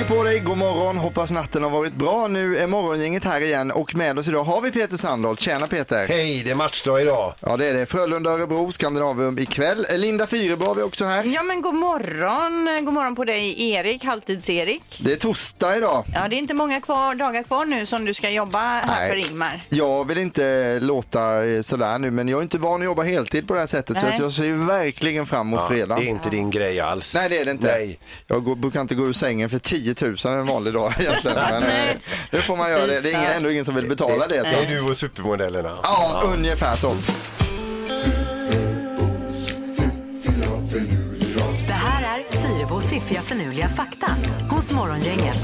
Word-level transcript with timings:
Hej 0.00 0.08
på 0.08 0.22
dig, 0.22 0.40
god 0.40 0.58
morgon, 0.58 0.96
hoppas 0.96 1.30
natten 1.30 1.62
har 1.62 1.70
varit 1.70 1.92
bra. 1.94 2.28
Nu 2.28 2.58
är 2.58 2.66
morgongänget 2.66 3.24
här 3.24 3.40
igen 3.40 3.70
och 3.70 3.94
med 3.94 4.18
oss 4.18 4.28
idag 4.28 4.44
har 4.44 4.60
vi 4.60 4.70
Peter 4.70 4.96
Sandholt. 4.96 5.40
Tjena 5.40 5.66
Peter! 5.66 6.08
Hej, 6.08 6.42
det 6.44 6.50
är 6.50 6.54
matchdag 6.54 7.02
idag. 7.02 7.34
Ja 7.40 7.56
det 7.56 7.66
är 7.66 7.74
det. 7.74 7.86
Frölunda-Örebro, 7.86 8.70
Skandinavium 8.70 9.38
ikväll. 9.38 9.86
Linda 9.96 10.26
Fyrebo 10.26 10.66
har 10.66 10.74
vi 10.74 10.82
också 10.82 11.04
här. 11.04 11.24
Ja 11.24 11.42
men 11.42 11.62
god 11.62 11.74
morgon, 11.74 12.84
god 12.84 12.94
morgon 12.94 13.14
på 13.16 13.24
dig 13.24 13.70
Erik, 13.70 14.04
halvtids-Erik. 14.04 14.82
Det 14.98 15.12
är 15.12 15.16
torsdag 15.16 15.76
idag. 15.76 16.04
Ja 16.14 16.28
det 16.28 16.36
är 16.36 16.38
inte 16.38 16.54
många 16.54 16.80
kvar, 16.80 17.14
dagar 17.14 17.42
kvar 17.42 17.64
nu 17.64 17.86
som 17.86 18.04
du 18.04 18.14
ska 18.14 18.30
jobba 18.30 18.58
här 18.58 18.86
Nej. 18.86 19.10
för 19.10 19.30
Ingmar. 19.30 19.60
Jag 19.68 20.08
vill 20.08 20.18
inte 20.18 20.78
låta 20.80 21.44
eh, 21.46 21.62
sådär 21.62 21.98
nu 21.98 22.10
men 22.10 22.28
jag 22.28 22.38
är 22.38 22.42
inte 22.42 22.58
van 22.58 22.80
att 22.80 22.84
jobba 22.84 23.02
heltid 23.02 23.48
på 23.48 23.54
det 23.54 23.60
här 23.60 23.66
sättet 23.66 24.00
så 24.00 24.06
Nej. 24.06 24.14
att 24.14 24.20
jag 24.20 24.32
ser 24.32 24.44
ju 24.44 24.56
verkligen 24.64 25.26
fram 25.26 25.46
emot 25.48 25.60
Ja, 25.62 25.68
fredag. 25.68 25.96
det 25.96 26.02
är 26.02 26.08
inte 26.08 26.30
din 26.30 26.50
grej 26.50 26.80
alls. 26.80 27.14
Nej 27.14 27.28
det 27.28 27.38
är 27.38 27.44
det 27.44 27.50
inte. 27.50 27.66
Nej. 27.66 27.98
Jag 28.26 28.44
går, 28.44 28.56
brukar 28.56 28.80
inte 28.80 28.94
gå 28.94 29.06
ur 29.06 29.12
sängen 29.12 29.50
för 29.50 29.58
10 29.94 30.14
000 30.24 30.34
en 30.38 30.46
vanlig 30.46 30.72
dag 30.72 30.94
egentligen. 31.00 31.36
Men 31.50 31.62
eh, 31.62 31.96
nu 32.30 32.40
får 32.42 32.56
man 32.56 32.70
göra 32.70 32.86
det. 32.86 33.00
Det 33.00 33.12
är 33.12 33.18
ingen, 33.18 33.32
ändå 33.32 33.50
ingen 33.50 33.64
som 33.64 33.74
vill 33.74 33.88
betala 33.88 34.26
det. 34.26 34.42
Det 34.42 34.48
Så. 34.48 34.56
är 34.56 34.66
du 34.66 34.80
och 34.90 34.96
supermodellerna. 34.96 35.76
Ja, 35.82 36.22
ungefär 36.24 36.76
så. 36.76 36.94
Det 41.66 41.72
här 41.72 42.18
är 42.18 42.42
Fyrabos 42.42 42.90
fiffiga 42.90 43.20
förnuliga 43.20 43.68
fakta 43.68 44.06
hos 44.50 44.72
Morgongänget. 44.72 45.38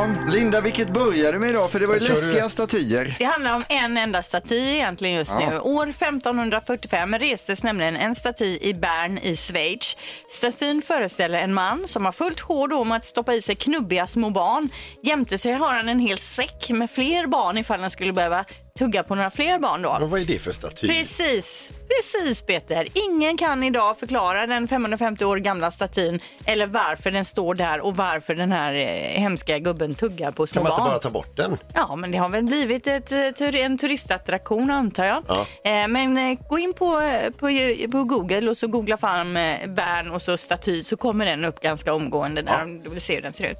Ja, 0.00 0.06
Linda, 0.28 0.60
vilket 0.60 0.88
börjar 0.88 1.32
du 1.32 1.38
med 1.38 1.50
idag? 1.50 1.70
För 1.70 1.80
det 1.80 1.86
var 1.86 1.94
ju 1.94 2.00
läskiga 2.00 2.48
statyer. 2.48 3.16
Det 3.18 3.24
handlar 3.24 3.54
om 3.56 3.64
en 3.68 3.96
enda 3.96 4.22
staty 4.22 4.54
egentligen 4.56 5.14
just 5.14 5.30
Ja. 5.40 5.50
nu. 5.50 5.58
År 5.58 5.86
1545 5.88 7.14
restes 7.18 7.62
nämligen 7.62 7.96
en 7.96 8.14
staty 8.14 8.58
i 8.60 8.74
Bern 8.74 9.18
i 9.18 9.36
Schweiz. 9.36 9.96
Statyn 10.30 10.82
föreställer 10.82 11.40
en 11.40 11.54
man 11.54 11.82
som 11.88 12.04
har 12.04 12.12
fullt 12.12 12.40
sjå 12.40 12.66
då 12.66 12.84
med 12.84 12.96
att 12.96 13.04
stoppa 13.04 13.34
i 13.34 13.42
sig 13.42 13.54
knubbiga 13.54 14.06
små 14.06 14.30
barn. 14.30 14.68
Jämte 15.02 15.38
sig 15.38 15.52
har 15.52 15.74
han 15.74 15.88
en 15.88 16.00
hel 16.00 16.18
säck 16.18 16.70
med 16.70 16.90
fler 16.90 17.26
barn 17.26 17.58
ifall 17.58 17.80
han 17.80 17.90
skulle 17.90 18.12
behöva 18.12 18.44
tugga 18.78 19.02
på 19.02 19.14
några 19.14 19.30
fler 19.30 19.58
barn 19.58 19.82
då. 19.82 19.96
Men 20.00 20.10
vad 20.10 20.20
är 20.20 20.24
det 20.24 20.38
för 20.38 20.52
staty? 20.52 20.86
Precis, 20.88 21.68
precis 21.96 22.42
Peter. 22.42 22.86
Ingen 23.10 23.36
kan 23.36 23.62
idag 23.62 23.98
förklara 23.98 24.46
den 24.46 24.68
550 24.68 25.24
år 25.24 25.36
gamla 25.36 25.70
statyn 25.70 26.20
eller 26.44 26.66
varför 26.66 27.10
den 27.10 27.24
står 27.24 27.54
där 27.54 27.80
och 27.80 27.96
varför 27.96 28.34
den 28.34 28.52
här 28.52 28.74
eh, 28.74 29.20
hemska 29.20 29.58
gubben 29.58 29.94
tuggar 29.94 30.32
på 30.32 30.46
små 30.46 30.54
Kan 30.54 30.62
man 30.62 30.72
inte 30.72 30.80
barn. 30.82 30.90
bara 30.90 30.98
ta 30.98 31.10
bort 31.10 31.36
den? 31.36 31.58
Ja, 31.74 31.96
men 31.96 32.10
det 32.10 32.18
har 32.18 32.28
väl 32.28 32.44
blivit 32.44 32.86
ett, 32.86 33.12
eh, 33.12 33.18
tur- 33.18 33.56
en 33.56 33.78
turistattraktion 33.78 34.70
antar 34.70 35.04
jag. 35.04 35.22
Ja. 35.28 35.46
Eh, 35.64 35.88
men 35.88 36.16
eh, 36.18 36.38
gå 36.48 36.58
in 36.58 36.74
på, 36.74 37.00
eh, 37.00 37.30
på, 37.30 37.46
på 37.92 38.04
Google 38.04 38.50
och 38.50 38.56
så 38.56 38.66
googla 38.66 38.96
fram 38.96 39.36
eh, 39.36 39.66
Bern 39.68 40.10
och 40.10 40.22
så 40.22 40.36
staty 40.36 40.82
så 40.82 40.96
kommer 40.96 41.26
den 41.26 41.44
upp 41.44 41.60
ganska 41.60 41.94
omgående 41.94 42.42
där 42.42 42.82
du 42.84 42.90
vill 42.90 43.00
se 43.00 43.14
hur 43.14 43.22
den 43.22 43.32
ser 43.32 43.44
ut. 43.50 43.58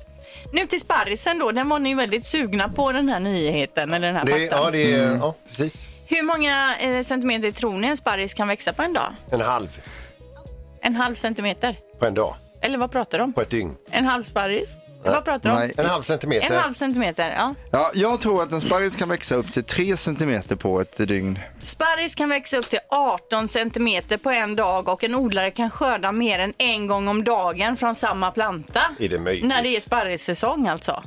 Nu 0.53 0.67
till 0.67 0.81
sparrisen 0.81 1.39
då, 1.39 1.53
den 1.53 1.69
var 1.69 1.79
ni 1.79 1.95
väldigt 1.95 2.27
sugna 2.27 2.69
på 2.69 2.93
den 2.93 3.09
här 3.09 3.21
nyheten 3.21 3.95
eller 3.95 4.07
den 4.07 4.17
här 4.17 4.25
Det, 4.25 4.31
faktan. 4.33 4.63
ja, 4.65 4.71
det 4.71 4.83
ja, 5.21 5.35
precis. 5.49 5.87
Hur 6.11 6.23
många 6.23 6.77
eh, 6.81 7.03
centimeter 7.03 7.51
tror 7.51 7.73
ni 7.73 7.87
en 7.89 7.97
sparris 7.97 8.35
kan 8.35 8.49
växa 8.49 8.73
på 8.73 8.83
en 8.83 8.93
dag? 8.93 9.15
En 9.31 9.41
halv 9.41 9.81
En 10.83 10.97
halv 10.97 11.15
centimeter? 11.15 11.77
på 11.99 12.07
en 12.07 12.15
dag, 12.15 12.35
Eller 12.63 12.79
vad 12.79 12.91
pratar 12.93 13.19
de 13.19 13.25
om? 13.25 13.33
på 13.33 13.41
ett 13.41 13.51
dygn. 13.51 13.77
En 13.91 14.05
halv 14.05 14.25
sparris? 14.25 14.77
Vad 15.05 15.25
pratar 15.25 15.41
de 15.51 15.51
om? 15.51 15.59
Nej. 15.59 15.73
En 15.77 15.87
halv 15.87 16.03
centimeter. 16.03 16.55
En 16.55 16.61
halv 16.61 16.75
centimeter, 16.75 17.35
ja. 17.37 17.55
Ja, 17.71 17.91
jag 17.95 18.21
tror 18.21 18.43
att 18.43 18.53
en 18.53 18.61
sparris 18.61 18.97
kan 18.97 19.09
växa 19.09 19.35
upp 19.35 19.53
till 19.53 19.65
3 19.65 19.97
centimeter 19.97 20.57
på 20.57 20.81
ett 20.81 21.09
dygn. 21.09 21.39
Sparris 21.63 22.15
kan 22.15 22.29
växa 22.29 22.57
upp 22.57 22.69
till 22.71 22.79
18 22.89 23.49
centimeter 23.49 24.17
på 24.17 24.31
en 24.31 24.57
dag 24.57 24.89
och 24.89 25.05
en 25.05 25.15
odlare 25.15 25.51
kan 25.51 25.71
skörda 25.71 26.13
mer 26.13 26.39
än 26.39 26.53
en 26.59 26.87
gång 26.87 27.09
om 27.09 27.25
dagen 27.25 27.77
från 27.77 27.95
samma 27.95 28.31
planta. 28.31 28.81
Är 28.99 29.09
det 29.09 29.19
möjligt? 29.19 29.47
När 29.47 29.63
det 29.63 29.77
är 29.77 29.81
sparrissäsong 29.81 30.67
alltså. 30.69 31.03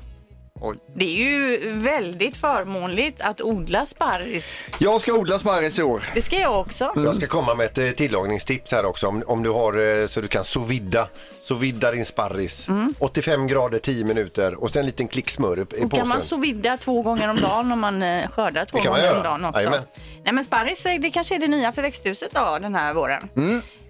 Oj. 0.66 0.78
Det 0.96 1.06
är 1.06 1.26
ju 1.26 1.60
väldigt 1.72 2.36
förmånligt 2.36 3.22
att 3.22 3.42
odla 3.42 3.86
sparris. 3.86 4.64
Jag 4.80 5.02
ska 5.02 5.14
odla 5.14 5.40
sparris 5.40 5.80
i 5.80 5.84
år. 5.84 6.04
Det 6.14 6.22
ska 6.22 6.40
jag 6.40 6.60
också. 6.60 6.92
Jag 6.96 7.16
ska 7.16 7.28
komma 7.28 7.56
med 7.56 7.66
ett 7.66 7.78
eh, 7.78 7.90
tillagningstips 7.90 8.72
här 8.72 8.86
också 8.86 9.08
om, 9.08 9.24
om 9.28 9.44
du 9.44 9.50
har 9.50 10.02
eh, 10.02 10.08
så 10.08 10.22
du 10.22 10.28
kan 10.28 10.44
sous 10.44 10.70
vida. 10.70 11.08
Sous 11.44 11.62
vida 11.62 11.92
din 11.92 12.06
sparris. 12.06 12.68
85 13.00 13.48
grader 13.48 13.80
10 13.80 14.04
minuter 14.06 14.64
och 14.64 14.72
sen 14.72 14.80
en 14.80 14.86
liten 14.86 15.08
klick 15.08 15.30
smör 15.30 15.60
i 15.60 15.62
Och 15.62 15.70
kan 15.80 15.90
påsen. 15.90 16.08
man 16.08 16.22
sous 16.22 16.44
vida 16.44 16.78
två 16.78 17.02
gånger 17.02 17.28
om 17.30 17.42
dagen 17.42 17.72
om 17.72 17.80
man 17.80 18.02
eh, 18.04 18.28
skördar 18.28 18.66
två 18.66 18.78
Det 18.78 18.84
kan 18.84 18.92
man 18.92 19.02
gånger 19.02 19.12
om 19.12 19.18
göra. 19.18 19.30
dagen 19.30 19.46
också. 19.46 19.60
Jajamän. 19.62 19.84
Nej 20.24 20.34
men 20.34 20.44
sparris, 20.44 20.86
eh, 20.86 21.00
det 21.02 21.12
kanske 21.12 21.36
är 21.36 21.40
det 21.40 21.48
nya 21.48 21.72
för 21.72 21.82
växthuset 21.82 22.32
då, 22.32 22.58
den 22.62 22.76
här 22.76 22.94
våren. 22.94 23.30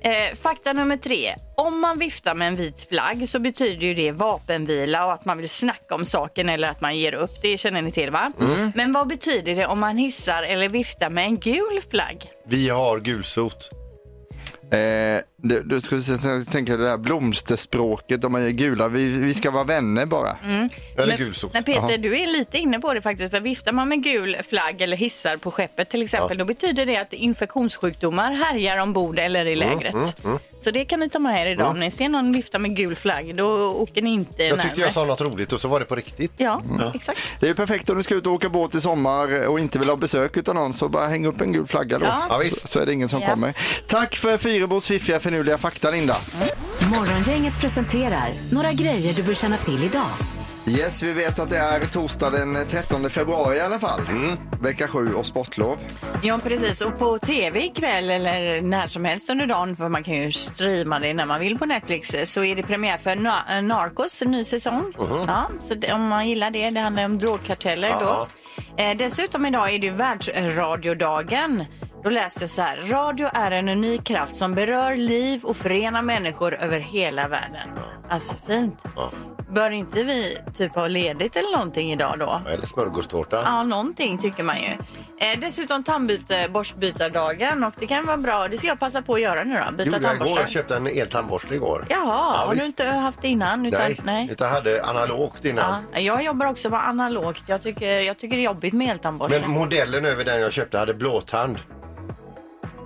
Eh, 0.01 0.35
fakta 0.35 0.73
nummer 0.73 0.97
tre. 0.97 1.35
Om 1.57 1.79
man 1.79 1.99
viftar 1.99 2.35
med 2.35 2.47
en 2.47 2.55
vit 2.55 2.87
flagg 2.89 3.29
så 3.29 3.39
betyder 3.39 3.87
ju 3.87 3.93
det 3.93 4.11
vapenvila 4.11 5.05
och 5.05 5.13
att 5.13 5.25
man 5.25 5.37
vill 5.37 5.49
snacka 5.49 5.95
om 5.95 6.05
saken 6.05 6.49
eller 6.49 6.69
att 6.69 6.81
man 6.81 6.97
ger 6.97 7.13
upp. 7.13 7.41
Det 7.41 7.57
känner 7.57 7.81
ni 7.81 7.91
till 7.91 8.11
va? 8.11 8.31
Men 8.75 8.91
vad 8.93 9.07
betyder 9.07 9.55
det 9.55 9.65
om 9.67 9.79
man 9.79 9.97
hissar 9.97 10.43
eller 10.43 10.69
viftar 10.69 11.09
med 11.09 11.25
en 11.25 11.39
gul 11.39 11.81
flagg? 11.91 12.31
Vi 12.47 12.69
har 12.69 12.99
gulsot. 12.99 13.69
Eh, 14.73 15.21
du, 15.37 15.63
du 15.63 15.81
ska 15.81 15.95
tänka 16.51 16.77
det 16.77 16.83
där 16.83 16.97
blomsterspråket, 16.97 18.23
om 18.23 18.31
man 18.31 18.43
ger 18.43 18.49
gula, 18.49 18.87
vi, 18.87 19.05
vi 19.19 19.33
ska 19.33 19.51
vara 19.51 19.63
vänner 19.63 20.05
bara. 20.05 20.37
Eller 20.97 21.07
Men- 21.07 21.17
gulsot. 21.17 21.53
Men 21.53 21.63
Peter, 21.63 21.79
Jaha. 21.89 21.97
du 21.97 22.19
är 22.19 22.27
lite 22.27 22.57
inne 22.57 22.79
på 22.79 22.93
det 22.93 23.01
faktiskt. 23.01 23.31
För 23.31 23.39
viftar 23.39 23.71
man 23.71 23.89
med 23.89 24.03
gul 24.03 24.37
flagg 24.49 24.81
eller 24.81 24.97
hissar 24.97 25.37
på 25.37 25.51
skeppet 25.51 25.89
till 25.89 26.01
exempel, 26.03 26.37
då 26.37 26.45
betyder 26.45 26.85
det 26.85 26.97
att 26.97 27.13
infektionssjukdomar 27.13 28.31
härjar 28.31 28.77
ombord 28.77 29.19
eller 29.19 29.41
Mm, 29.41 29.53
i 29.53 29.55
lägret. 29.55 30.15
Så 30.63 30.71
det 30.71 30.85
kan 30.85 30.99
ni 30.99 31.09
ta 31.09 31.19
med 31.19 31.41
er 31.47 31.51
idag. 31.51 31.69
Om 31.69 31.79
ni 31.79 31.91
ser 31.91 32.09
någon 32.09 32.31
vifta 32.31 32.59
med 32.59 32.75
gul 32.75 32.95
flagg, 32.95 33.35
då 33.35 33.45
åker 33.67 34.01
ni 34.01 34.13
inte 34.13 34.43
Jag 34.43 34.49
närmare. 34.49 34.61
tyckte 34.67 34.81
jag 34.81 34.93
sa 34.93 35.05
något 35.05 35.21
roligt 35.21 35.53
och 35.53 35.61
så 35.61 35.67
var 35.67 35.79
det 35.79 35.85
på 35.85 35.95
riktigt. 35.95 36.31
Ja, 36.37 36.61
exakt. 36.95 37.19
Det 37.39 37.45
är 37.45 37.47
ju 37.47 37.55
perfekt 37.55 37.89
om 37.89 37.97
du 37.97 38.03
ska 38.03 38.15
ut 38.15 38.27
och 38.27 38.33
åka 38.33 38.49
båt 38.49 38.75
i 38.75 38.81
sommar 38.81 39.47
och 39.47 39.59
inte 39.59 39.79
vill 39.79 39.89
ha 39.89 39.95
besök 39.95 40.37
utav 40.37 40.55
någon, 40.55 40.73
så 40.73 40.89
bara 40.89 41.07
häng 41.07 41.25
upp 41.25 41.41
en 41.41 41.51
gul 41.53 41.67
flagga 41.67 41.99
då. 41.99 42.05
Ja. 42.05 42.25
Ja, 42.29 42.35
så, 42.35 42.43
visst. 42.43 42.67
så 42.69 42.79
är 42.79 42.85
det 42.85 42.93
ingen 42.93 43.09
som 43.09 43.21
Ja. 43.21 43.27
kommer. 43.29 43.53
Tack 43.87 44.15
för 44.15 44.37
Fyrebos 44.37 44.87
fiffiga 44.87 45.19
förnuliga 45.19 45.57
fakta, 45.57 45.91
Linda. 45.91 46.15
Morgongänget 46.91 47.53
presenterar 47.61 48.33
några 48.51 48.71
grejer 48.71 49.13
du 49.13 49.23
bör 49.23 49.33
känna 49.33 49.57
till 49.57 49.83
idag. 49.83 50.07
Yes, 50.67 51.03
vi 51.03 51.13
vet 51.13 51.39
att 51.39 51.49
det 51.49 51.57
är 51.57 51.79
torsdag 51.85 52.29
den 52.29 52.65
13 52.67 53.09
februari 53.09 53.57
i 53.57 53.61
alla 53.61 53.79
fall. 53.79 54.01
Vecka 54.61 54.87
7 54.87 55.13
och 55.13 55.25
sportlov. 55.25 55.77
Ja, 56.23 56.39
precis. 56.43 56.81
Och 56.81 56.97
på 56.99 57.17
tv 57.19 57.65
ikväll 57.65 58.09
eller 58.09 58.61
när 58.61 58.87
som 58.87 59.05
helst 59.05 59.29
under 59.29 59.47
dagen, 59.47 59.75
för 59.75 59.89
man 59.89 60.03
kan 60.03 60.13
ju 60.13 60.31
streama 60.31 60.99
det 60.99 61.13
när 61.13 61.25
man 61.25 61.39
vill 61.39 61.57
på 61.57 61.65
Netflix, 61.65 62.15
så 62.25 62.43
är 62.43 62.55
det 62.55 62.63
premiär 62.63 62.97
för 62.97 63.09
Na- 63.15 63.61
Narcos, 63.61 64.21
en 64.21 64.31
ny 64.31 64.43
säsong. 64.43 64.93
Ja, 65.27 65.49
så 65.59 65.93
om 65.95 66.07
man 66.07 66.29
gillar 66.29 66.51
det, 66.51 66.69
det 66.69 66.79
handlar 66.79 67.05
om 67.05 67.17
drogkarteller 67.17 67.95
då. 67.99 68.27
Eh, 68.83 68.97
dessutom 68.97 69.45
idag 69.45 69.73
är 69.73 69.79
det 69.79 69.87
ju 69.87 69.93
världsradiodagen. 69.93 71.65
Då 72.03 72.09
läser 72.09 72.41
jag 72.41 72.49
så 72.49 72.61
här. 72.61 72.77
Radio 72.77 73.27
är 73.33 73.51
en 73.51 73.69
unik 73.69 74.03
kraft 74.03 74.35
som 74.35 74.55
berör 74.55 74.95
liv 74.95 75.43
och 75.43 75.57
förenar 75.57 76.01
människor 76.01 76.53
över 76.55 76.79
hela 76.79 77.27
världen. 77.27 77.69
Alltså 78.09 78.35
fint. 78.47 78.79
Bör 79.53 79.71
inte 79.71 80.03
vi 80.03 80.37
typ 80.57 80.75
ha 80.75 80.87
ledigt 80.87 81.35
eller 81.35 81.51
någonting 81.51 81.93
idag 81.93 82.15
då? 82.19 82.41
Eller 82.49 82.65
smörgåstårta. 82.65 83.41
Ja, 83.45 83.63
någonting 83.63 84.17
tycker 84.17 84.43
man 84.43 84.55
ju. 84.57 84.69
Eh, 85.27 85.39
dessutom 85.41 85.83
tandbyte, 85.83 86.49
borstbytardagen 86.49 87.63
och 87.63 87.73
det 87.79 87.87
kan 87.87 88.05
vara 88.05 88.17
bra. 88.17 88.47
Det 88.47 88.57
ska 88.57 88.67
jag 88.67 88.79
passa 88.79 89.01
på 89.01 89.13
att 89.13 89.21
göra 89.21 89.43
nu 89.43 89.61
då. 89.67 89.71
Byta 89.71 89.89
Gjorde 89.89 90.07
jag 90.07 90.15
igår. 90.15 90.39
Jag 90.39 90.49
köpte 90.49 90.75
en 90.75 90.87
eltandborste 90.87 91.55
igår. 91.55 91.87
Jaha, 91.89 92.45
har 92.45 92.55
du 92.55 92.65
inte 92.65 92.85
haft 92.85 93.21
det 93.21 93.27
innan? 93.27 93.65
Utan, 93.65 93.81
Nej, 93.81 93.99
nej. 94.03 94.27
utan 94.31 94.51
hade 94.51 94.83
analogt 94.83 95.45
innan. 95.45 95.83
Ja, 95.93 95.99
jag 95.99 96.23
jobbar 96.23 96.45
också 96.45 96.69
med 96.69 96.87
analogt. 96.87 97.43
Jag 97.45 97.61
tycker, 97.61 97.99
jag 97.99 98.17
tycker 98.17 98.35
det 98.35 98.41
är 98.41 98.45
jobbigt 98.45 98.73
med 98.73 98.89
eltandborste. 98.89 99.39
Men 99.39 99.51
modellen 99.51 100.05
över 100.05 100.25
den 100.25 100.41
jag 100.41 100.51
köpte 100.51 100.77
hade 100.77 100.93
blåtand. 100.93 101.59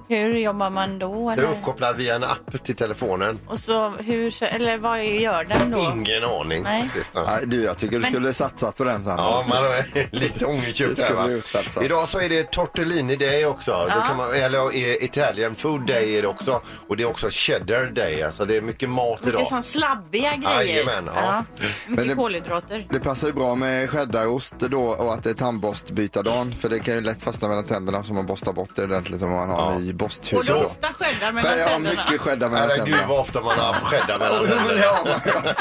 Hur 0.09 0.37
jobbar 0.37 0.69
man 0.69 0.99
då? 0.99 1.29
Det 1.29 1.41
är 1.41 1.45
Eller? 1.45 1.57
uppkopplad 1.57 1.95
via 1.97 2.15
en 2.15 2.23
app 2.23 2.63
till 2.63 2.75
telefonen. 2.75 3.39
Och 3.47 3.59
så 3.59 3.89
hur, 3.89 4.43
eller 4.43 4.77
vad 4.77 5.05
gör 5.05 5.43
den 5.43 5.71
då? 5.71 5.79
Ingen 5.79 6.23
aning. 6.23 6.63
Nej. 6.63 6.83
faktiskt. 6.83 7.11
Nej, 7.15 7.43
du, 7.45 7.63
jag 7.63 7.77
tycker 7.77 7.95
du 7.95 7.99
Men- 8.01 8.11
skulle 8.11 8.33
satsat 8.33 8.77
på 8.77 8.83
den. 8.83 9.03
Sandra. 9.05 9.23
Ja, 9.23 9.45
man 9.49 9.57
har 9.57 9.83
lite 10.19 10.45
ångerköpt 10.45 10.95
Det 10.95 11.01
där 11.07 11.13
va. 11.13 11.83
Idag 11.85 12.09
så 12.09 12.19
är 12.19 12.29
det 12.29 12.51
tortellini 12.51 13.15
day 13.15 13.45
också. 13.45 13.71
Då 13.95 14.01
kan 14.01 14.17
man, 14.17 14.33
eller 14.33 14.59
eh, 14.75 15.03
Italian 15.03 15.55
food 15.55 15.87
day 15.87 16.17
är 16.17 16.21
det 16.21 16.27
också. 16.27 16.61
Och 16.87 16.97
det 16.97 17.03
är 17.03 17.07
också 17.09 17.27
cheddar 17.31 17.85
day. 17.85 18.23
Alltså 18.23 18.45
det 18.45 18.57
är 18.57 18.61
mycket 18.61 18.89
mat 18.89 19.19
Mycket 19.19 19.33
idag. 19.33 19.47
sån 19.47 19.63
slabbiga 19.63 20.35
grejer. 20.35 20.61
Jajamän, 20.85 21.09
ja. 21.15 21.43
Men 21.85 21.91
Mycket 21.95 22.07
det- 22.09 22.15
kolhydrater. 22.15 22.87
Det 22.89 22.99
passar 22.99 23.27
ju 23.27 23.33
bra 23.33 23.55
med 23.55 23.89
cheddarost 23.89 24.55
då 24.59 24.83
och 24.83 25.13
att 25.13 25.23
det 25.23 25.29
är 25.29 25.33
tandborstbytardagen 25.33 26.51
för 26.53 26.69
det 26.69 26.79
kan 26.79 26.93
ju 26.95 27.01
lätt 27.01 27.21
fastna 27.21 27.47
mellan 27.47 27.63
tänderna 27.63 28.03
så 28.03 28.13
man 28.13 28.25
borstar 28.25 28.53
bort 28.53 28.69
det 28.75 28.83
ordentligt 28.83 29.21
om 29.21 29.31
man 29.31 29.49
har 29.49 29.71
Ja. 29.71 29.77
ny 29.79 29.93
bosthus. 29.97 30.39
Och 30.39 30.45
du 30.45 30.53
ofta 30.65 30.87
skäddar 30.93 31.31
mellan 31.31 31.57
Jag 31.57 31.65
har 31.65 31.71
tänderna. 31.71 32.03
mycket 32.05 32.21
skäddar 32.21 32.49
mellan 32.49 32.69
Herregud 32.69 32.85
tänderna. 32.85 33.07
vad 33.07 33.19
ofta 33.19 33.41
man 33.41 33.59
har 33.59 33.73
haft 33.73 33.85
skädda 33.85 34.17
mellan 34.19 34.47
Ja, 34.83 35.19
tänderna. 35.23 35.53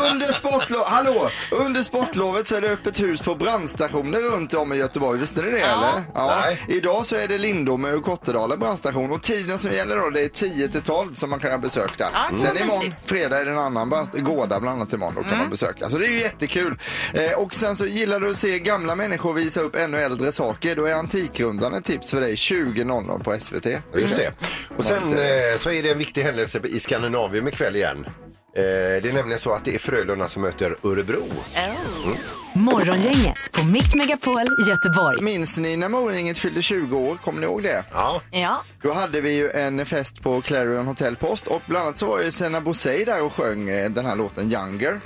Under 0.12 0.26
sportlov, 0.32 0.84
hallå! 0.86 1.30
Under 1.50 1.82
sportlovet 1.82 2.48
så 2.48 2.54
är 2.56 2.60
det 2.60 2.70
öppet 2.70 3.00
hus 3.00 3.20
på 3.22 3.34
brandstationer 3.34 4.20
runt 4.20 4.54
om 4.54 4.72
i 4.72 4.76
Göteborg. 4.76 5.20
Visste 5.20 5.42
ni 5.42 5.50
det 5.50 5.60
eller? 5.60 6.02
Nej. 6.14 6.64
Idag 6.68 7.06
så 7.06 7.16
är 7.16 7.28
det 7.28 7.38
Lindome 7.38 7.92
och 7.92 8.04
Kottedala 8.04 8.56
brandstation 8.56 9.12
och 9.12 9.22
tiden 9.22 9.58
som 9.58 9.70
gäller 9.72 9.96
då 9.96 10.10
det 10.10 10.20
är 10.24 10.28
10 10.28 10.68
till 10.68 10.82
12 10.82 11.14
som 11.14 11.30
man 11.30 11.38
kan 11.38 11.60
besöka. 11.60 12.08
Ja, 12.12 12.38
Sen 12.38 12.50
mm. 12.50 12.62
imorgon, 12.62 12.94
fredag 13.04 13.38
är 13.40 13.44
det 13.44 13.50
en 13.50 13.58
annan 13.58 13.90
brandst- 13.92 14.18
Gårda 14.20 14.60
bland 14.60 14.76
annat 14.80 14.92
imorgon, 14.92 15.14
då 15.14 15.22
kan 15.22 15.38
man 15.38 15.50
besöka. 15.50 15.90
Så 15.90 15.98
det 15.98 16.06
är 16.06 16.10
ju 16.10 16.18
jättekul. 16.20 16.78
Eh, 17.14 17.32
och 17.32 17.54
sen 17.54 17.76
så 17.76 17.86
gillar 17.86 18.20
du 18.20 18.30
att 18.30 18.36
se 18.36 18.58
gamla 18.58 18.94
människor 18.94 19.34
visa 19.34 19.60
upp 19.60 19.76
ännu 19.76 19.98
äldre 20.00 20.32
saker. 20.32 20.76
Då 20.76 20.84
är 20.84 20.94
Antikrundan 20.94 21.74
ett 21.74 21.84
tips 21.84 22.10
för 22.10 22.20
dig 22.20 22.34
20.00 22.34 23.22
på 23.24 23.29
SVT. 23.38 23.66
Just 23.94 24.16
det. 24.16 24.32
Och 24.76 24.84
sen 24.84 25.02
eh, 25.02 25.58
så 25.58 25.70
är 25.70 25.82
det 25.82 25.90
en 25.90 25.98
viktig 25.98 26.22
händelse 26.22 26.60
i 26.64 26.80
Skandinavien 26.80 27.48
ikväll 27.48 27.76
igen. 27.76 28.06
Eh, 28.06 28.62
det 29.02 29.08
är 29.08 29.12
nämligen 29.12 29.40
så 29.40 29.52
att 29.52 29.64
det 29.64 29.74
är 29.74 29.78
Frölunda 29.78 30.28
som 30.28 30.42
möter 30.42 30.76
Örebro. 30.82 31.20
Oh. 31.20 32.39
Morgongänget 32.60 33.52
på 33.52 33.64
Mix 33.64 33.94
Megapol 33.94 34.40
Göteborg. 34.68 35.22
Minns 35.22 35.56
ni 35.56 35.76
när 35.76 35.88
Morgongänget 35.88 36.38
fyllde 36.38 36.62
20 36.62 36.96
år? 36.98 37.14
Kommer 37.16 37.40
ni 37.40 37.46
ihåg 37.46 37.62
det? 37.62 37.84
Ja, 37.92 38.22
Ja. 38.30 38.62
Då 38.82 38.92
hade 38.92 39.20
vi 39.20 39.32
ju 39.32 39.50
en 39.50 39.86
fest 39.86 40.22
på 40.22 40.40
Clarion 40.40 40.86
Hotel 40.86 41.16
Post 41.16 41.46
och 41.46 41.62
bland 41.66 41.84
annat 41.86 41.98
så 41.98 42.06
var 42.06 42.20
ju 42.22 42.30
Senna 42.30 42.60
Bosei 42.60 43.04
där 43.04 43.22
och 43.22 43.32
sjöng 43.32 43.68
eh, 43.68 43.90
den 43.90 44.06
här 44.06 44.16
låten 44.16 44.52
Younger. 44.52 45.00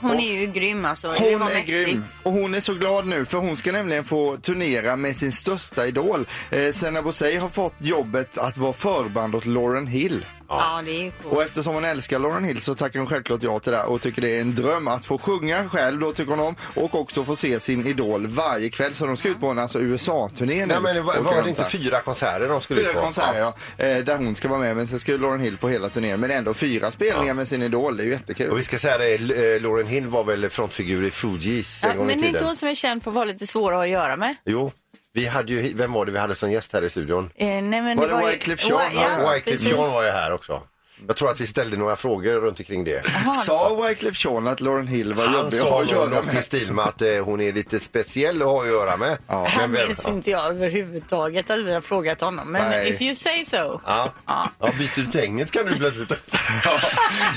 Hon 0.00 0.20
är 0.20 0.40
ju 0.40 0.46
grym 0.46 0.84
alltså. 0.84 1.06
det 1.18 1.30
Hon 1.30 1.38
var 1.40 1.50
är 1.50 1.54
mäktigt. 1.54 1.88
grym 1.90 2.04
och 2.22 2.32
hon 2.32 2.54
är 2.54 2.60
så 2.60 2.74
glad 2.74 3.06
nu 3.06 3.24
för 3.24 3.38
hon 3.38 3.56
ska 3.56 3.72
nämligen 3.72 4.04
få 4.04 4.36
turnera 4.36 4.96
med 4.96 5.16
sin 5.16 5.32
största 5.32 5.86
idol. 5.86 6.26
Eh, 6.50 6.72
Senna 6.72 7.02
Bosei 7.02 7.36
har 7.36 7.48
fått 7.48 7.74
jobbet 7.78 8.38
att 8.38 8.56
vara 8.58 8.72
förband 8.72 9.34
åt 9.34 9.46
Lauren 9.46 9.86
Hill. 9.86 10.24
Ja, 10.48 10.82
det 10.84 10.90
är 10.90 11.02
ju 11.04 11.10
coolt. 11.10 11.34
Och 11.36 11.42
eftersom 11.42 11.74
hon 11.74 11.84
älskar 11.84 12.18
Lauren 12.18 12.44
Hill 12.44 12.60
så 12.60 12.74
tackar 12.74 12.98
hon 12.98 13.08
självklart 13.08 13.42
ja 13.42 13.58
till 13.58 13.72
det 13.72 13.82
och 13.82 14.00
tycker 14.00 14.22
det 14.22 14.36
är 14.36 14.40
en 14.40 14.54
dröm 14.54 14.88
att 14.88 15.04
få 15.04 15.18
sjunga 15.18 15.68
själv 15.68 16.00
då 16.00 16.12
tycker 16.12 16.30
hon 16.30 16.40
om 16.40 16.54
och 16.74 16.94
också 16.94 17.24
få 17.24 17.36
se 17.36 17.60
sin 17.60 17.86
idol 17.86 18.26
varje 18.26 18.70
kväll. 18.70 18.94
Så 18.94 19.06
de 19.06 19.16
ska 19.16 19.28
ut 19.28 19.40
på 19.40 19.46
en 19.48 19.58
alltså 19.58 19.80
USA-turné 19.80 20.54
nu. 20.60 20.66
Nej, 20.66 20.80
men 20.82 20.94
det 20.96 21.02
var, 21.02 21.18
Och 21.18 21.24
var 21.24 21.42
det 21.42 21.48
inte 21.48 21.64
fyra 21.64 22.00
konserter 22.00 22.48
de 22.48 22.60
skulle 22.60 22.80
ut 22.80 22.86
Fyra 22.86 22.94
på? 22.94 23.00
konserter 23.04 23.38
ja, 23.38 23.54
eh, 23.78 23.98
där 24.04 24.16
hon 24.16 24.34
ska 24.34 24.48
vara 24.48 24.60
med 24.60 24.76
men 24.76 24.88
sen 24.88 24.98
ska 25.00 25.12
ju 25.12 25.18
Lauren 25.18 25.40
Hill 25.40 25.56
på 25.58 25.68
hela 25.68 25.88
turnén 25.88 26.20
men 26.20 26.30
ändå 26.30 26.54
fyra 26.54 26.90
spelningar 26.90 27.34
med 27.34 27.48
sin 27.48 27.62
idol, 27.62 27.96
det 27.96 28.02
är 28.02 28.04
ju 28.04 28.10
jättekul. 28.12 28.50
Och 28.50 28.58
vi 28.58 28.64
ska 28.64 28.78
säga 28.78 28.98
det, 28.98 29.14
eh, 29.14 29.62
Lauren 29.62 29.86
Hill 29.86 30.06
var 30.06 30.24
väl 30.24 30.50
frontfigur 30.50 31.04
i 31.04 31.10
Fugees 31.10 31.84
en 31.84 31.90
Ja, 31.90 31.96
gång 31.96 32.06
men 32.06 32.18
i 32.18 32.20
det 32.20 32.26
är 32.26 32.28
inte 32.28 32.38
tiden. 32.38 32.46
hon 32.48 32.56
som 32.56 32.68
är 32.68 32.74
känd 32.74 33.02
för 33.02 33.10
att 33.10 33.14
vara 33.14 33.24
lite 33.24 33.46
svårare 33.46 33.82
att 33.82 33.88
göra 33.88 34.16
med. 34.16 34.34
Jo, 34.44 34.72
vi 35.14 35.26
hade 35.26 35.52
ju, 35.52 35.74
vem 35.74 35.92
var 35.92 36.06
det 36.06 36.12
vi 36.12 36.18
hade 36.18 36.34
som 36.34 36.50
gäst 36.50 36.72
här 36.72 36.82
i 36.82 36.90
studion? 36.90 37.30
Eh, 37.34 37.46
nej, 37.46 37.62
men 37.62 37.96
Var 37.98 38.08
det 38.08 38.20
det 38.20 38.26
Wyclef 38.26 38.68
Jean? 38.68 38.80
Ja, 38.94 39.00
Ja, 39.22 39.32
Wyclef 39.32 39.44
precis. 39.44 39.68
Jean 39.68 39.90
var 39.90 40.02
ju 40.04 40.10
här 40.10 40.32
också. 40.32 40.62
Jag 41.06 41.16
tror 41.16 41.30
att 41.30 41.40
vi 41.40 41.46
ställde 41.46 41.76
några 41.76 41.96
frågor 41.96 42.32
runt 42.32 42.58
omkring 42.60 42.84
det. 42.84 43.02
Sa 43.46 43.82
Wyclef 43.88 44.24
Jean 44.24 44.46
att 44.46 44.60
Lauren 44.60 44.86
Hill 44.86 45.14
var 45.14 45.24
Han 45.26 45.34
jobbig 45.34 45.56
att 45.58 45.62
sa 45.62 45.70
ha 45.70 45.82
att 45.82 45.90
göra 45.90 46.08
något 46.08 46.32
i 46.32 46.34
med? 46.34 46.44
stil 46.44 46.72
med 46.72 46.84
att 46.84 47.02
eh, 47.02 47.24
hon 47.24 47.40
är 47.40 47.52
lite 47.52 47.80
speciell 47.80 48.42
att 48.42 48.48
ha 48.48 48.60
att 48.62 48.68
göra 48.68 48.96
med. 48.96 49.18
Ja. 49.28 49.46
Han 49.50 49.60
Men 49.70 49.72
vem- 49.72 49.86
minns 49.88 50.08
inte 50.08 50.30
jag 50.30 50.46
överhuvudtaget 50.46 51.50
att 51.50 51.58
vi 51.58 51.74
har 51.74 51.80
frågat 51.80 52.20
honom. 52.20 52.52
Men 52.52 52.70
Nej. 52.70 52.90
if 52.92 53.00
you 53.02 53.14
say 53.14 53.44
so. 53.44 53.80
Ja. 53.86 54.12
ja, 54.26 54.48
byter 54.78 55.02
du 55.04 55.10
till 55.10 55.20
engelska 55.20 55.62
nu 55.62 55.76
plötsligt? 55.76 56.12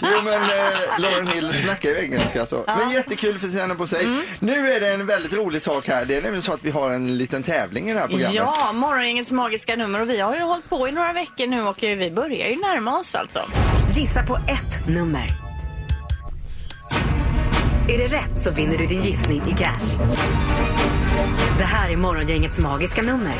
Jo 0.01 0.21
men 0.23 0.33
eh, 0.41 0.99
Lauren 0.99 1.27
Hill 1.27 1.53
snackar 1.53 1.89
ju 1.89 1.95
engelska 2.03 2.45
så. 2.45 2.63
Men 2.67 2.91
jättekul 2.91 3.39
för 3.39 3.47
Senna 3.47 3.75
på 3.75 3.87
sig. 3.87 4.05
Mm. 4.05 4.21
Nu 4.39 4.71
är 4.71 4.79
det 4.79 4.87
en 4.93 5.05
väldigt 5.05 5.33
rolig 5.33 5.61
sak 5.61 5.87
här. 5.87 6.05
Det 6.05 6.15
är 6.17 6.21
nämligen 6.21 6.41
så 6.41 6.53
att 6.53 6.63
vi 6.63 6.71
har 6.71 6.89
en 6.91 7.17
liten 7.17 7.43
tävling 7.43 7.89
i 7.89 7.93
det 7.93 7.99
här 7.99 8.07
programmet. 8.07 8.35
Ja, 8.35 8.71
morgongängets 8.73 9.31
magiska 9.31 9.75
nummer 9.75 10.01
och 10.01 10.09
vi 10.09 10.19
har 10.19 10.35
ju 10.35 10.41
hållit 10.41 10.69
på 10.69 10.87
i 10.87 10.91
några 10.91 11.13
veckor 11.13 11.47
nu 11.47 11.61
och 11.67 11.83
eh, 11.83 11.97
vi 11.97 12.11
börjar 12.11 12.47
ju 12.47 12.55
närma 12.55 12.99
oss 12.99 13.15
alltså. 13.15 13.39
Gissa 13.92 14.24
på 14.24 14.36
ett 14.36 14.88
nummer. 14.88 15.27
Är 17.89 17.98
det 17.98 18.07
rätt 18.07 18.39
så 18.39 18.51
vinner 18.51 18.77
du 18.77 18.86
din 18.86 19.01
gissning 19.01 19.42
i 19.48 19.51
cash. 19.56 19.98
Det 21.57 21.63
här 21.63 21.89
är 21.89 21.98
Morgongängets 21.98 22.59
magiska 22.59 23.01
nummer. 23.01 23.33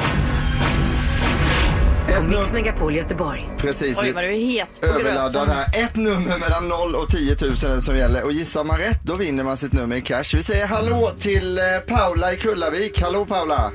På 2.08 2.14
Ett 2.14 2.24
Mix 2.30 2.40
num- 2.52 2.54
Megapol 2.54 2.96
Göteborg. 2.96 3.50
Precis. 3.58 4.00
Oj 4.02 4.12
vad 4.12 4.24
du 4.24 4.28
är 4.28 4.40
het 4.40 4.82
på 4.82 4.88
gröt. 4.88 5.00
Överladdad 5.00 5.50
här. 5.50 5.66
Ett 5.84 5.96
nummer 5.96 6.38
mellan 6.38 6.68
0 6.68 6.96
och 6.96 7.10
10 7.10 7.36
000 7.42 7.52
är 7.52 7.70
det 7.76 7.82
som 7.82 7.98
gäller. 7.98 8.24
Och 8.24 8.32
gissar 8.32 8.64
man 8.64 8.78
rätt 8.78 9.00
då 9.04 9.16
vinner 9.16 9.44
man 9.44 9.58
sitt 9.58 9.74
nummer 9.74 9.96
i 9.96 10.02
cash. 10.02 10.24
Vi 10.34 10.44
säger 10.44 10.68
hallå 10.68 11.12
till 11.20 11.58
eh, 11.58 11.64
Paula 11.88 12.34
i 12.34 12.38
Kullavik. 12.38 13.02
Hallå 13.02 13.26
Paula! 13.26 13.72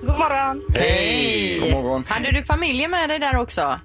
God 0.00 0.18
morgon. 0.18 0.62
Hej! 0.74 1.60
God 1.60 1.70
morgon. 1.72 2.04
Hade 2.08 2.30
du 2.32 2.42
familjen 2.42 2.90
med 2.90 3.08
dig 3.08 3.18
där 3.18 3.36
också? 3.36 3.60
Ah, 3.62 3.78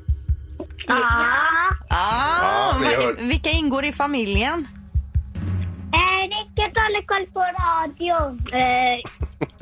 Ja, 2.01 2.74
hör. 2.80 3.13
vilka 3.27 3.50
ingår 3.50 3.86
i 3.86 3.92
familjen? 3.92 4.68
Eh, 5.94 6.24
Rickard 6.24 6.77
håller 6.83 7.06
koll 7.06 7.27
på 7.33 7.39
radion. 7.39 8.39
Eh, 8.53 8.98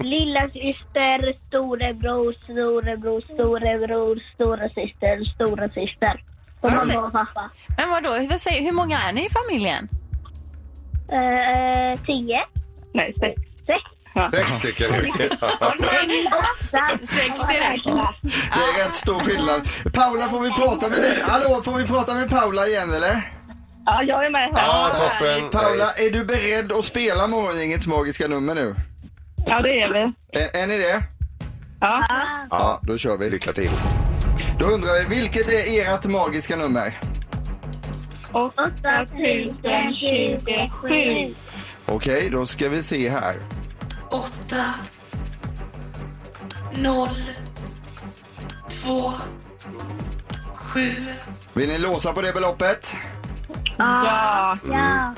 lilla 0.06 0.50
syster, 0.50 1.48
storebror, 1.48 2.34
storebror, 2.44 3.22
storebror, 3.34 4.20
storasyster, 4.34 5.34
storasyster. 5.36 6.24
Och 6.62 6.72
mamma 6.72 7.08
och 7.08 7.12
pappa. 7.12 7.50
Men 7.78 7.90
vadå, 7.90 8.28
vad 8.30 8.42
säger, 8.42 8.62
hur 8.62 8.72
många 8.72 8.98
är 9.00 9.14
ni 9.14 9.26
i 9.26 9.30
familjen? 9.30 9.90
Eh, 11.12 12.00
tio. 12.06 12.40
Nej, 12.94 13.14
sex. 13.20 13.42
Sex. 13.66 13.84
Sex 14.32 14.48
stycken. 14.58 14.92
Sex 17.04 17.40
direkt. 17.50 17.86
Det 18.24 18.82
är 18.82 18.86
rätt 18.86 18.96
stor 18.96 19.20
skillnad. 19.20 19.70
Paula, 19.94 20.30
får 20.30 20.40
vi 20.40 20.52
prata 20.52 20.90
med 20.90 21.02
dig? 21.02 21.24
Hallå, 21.24 21.62
får 21.64 21.78
vi 21.78 21.84
prata 21.84 22.14
med 22.14 22.30
Paula 22.30 22.68
igen 22.68 22.94
eller? 22.94 23.32
Ja, 23.86 24.04
jag 24.04 24.26
är 24.26 24.30
med 24.30 24.42
här. 24.56 24.68
Ja, 24.68 24.90
toppen. 24.90 25.50
Paula, 25.50 25.92
är 25.92 26.10
du 26.10 26.26
beredd 26.26 26.72
att 26.72 26.86
spela 26.86 27.28
Morgongängets 27.28 27.88
magiska 27.88 28.28
nummer 28.28 28.56
nu? 28.56 28.76
Ja, 29.46 29.62
det 29.62 29.70
är 29.82 29.94
vi. 29.94 30.14
Är, 30.40 30.64
är 30.64 30.68
ni 30.68 30.78
det? 30.78 31.04
Ja. 31.82 32.06
Ja, 32.50 32.80
då 32.84 32.98
kör 32.98 33.18
vi. 33.18 33.30
Lycka 33.30 33.54
till. 33.54 33.72
Då 34.60 34.66
undrar 34.66 35.10
vi, 35.10 35.16
vilket 35.20 35.48
är 35.52 35.94
ert 35.94 36.06
magiska 36.06 36.56
nummer? 36.56 36.98
Åtta 38.32 39.06
tusen 39.06 39.94
tjugosju. 39.96 41.34
Okej, 41.86 42.30
då 42.32 42.46
ska 42.46 42.70
vi 42.70 42.84
se 42.84 43.10
här. 43.10 43.36
Åtta 44.12 44.66
noll 46.78 47.24
två 48.70 49.12
sju 50.56 50.92
Vill 51.54 51.70
ni 51.70 51.78
låsa 51.78 52.14
på 52.14 52.22
det 52.22 52.34
beloppet? 52.34 52.96
Ja. 53.78 54.58
Ja. 54.70 55.14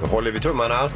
Då 0.00 0.06
håller 0.06 0.32
vi 0.32 0.40
tummarna. 0.40 0.88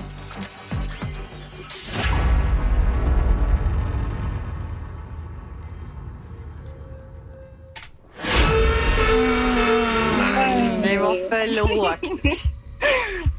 Det 10.83 10.99
var 10.99 11.29
för 11.31 11.47
lågt. 11.55 12.23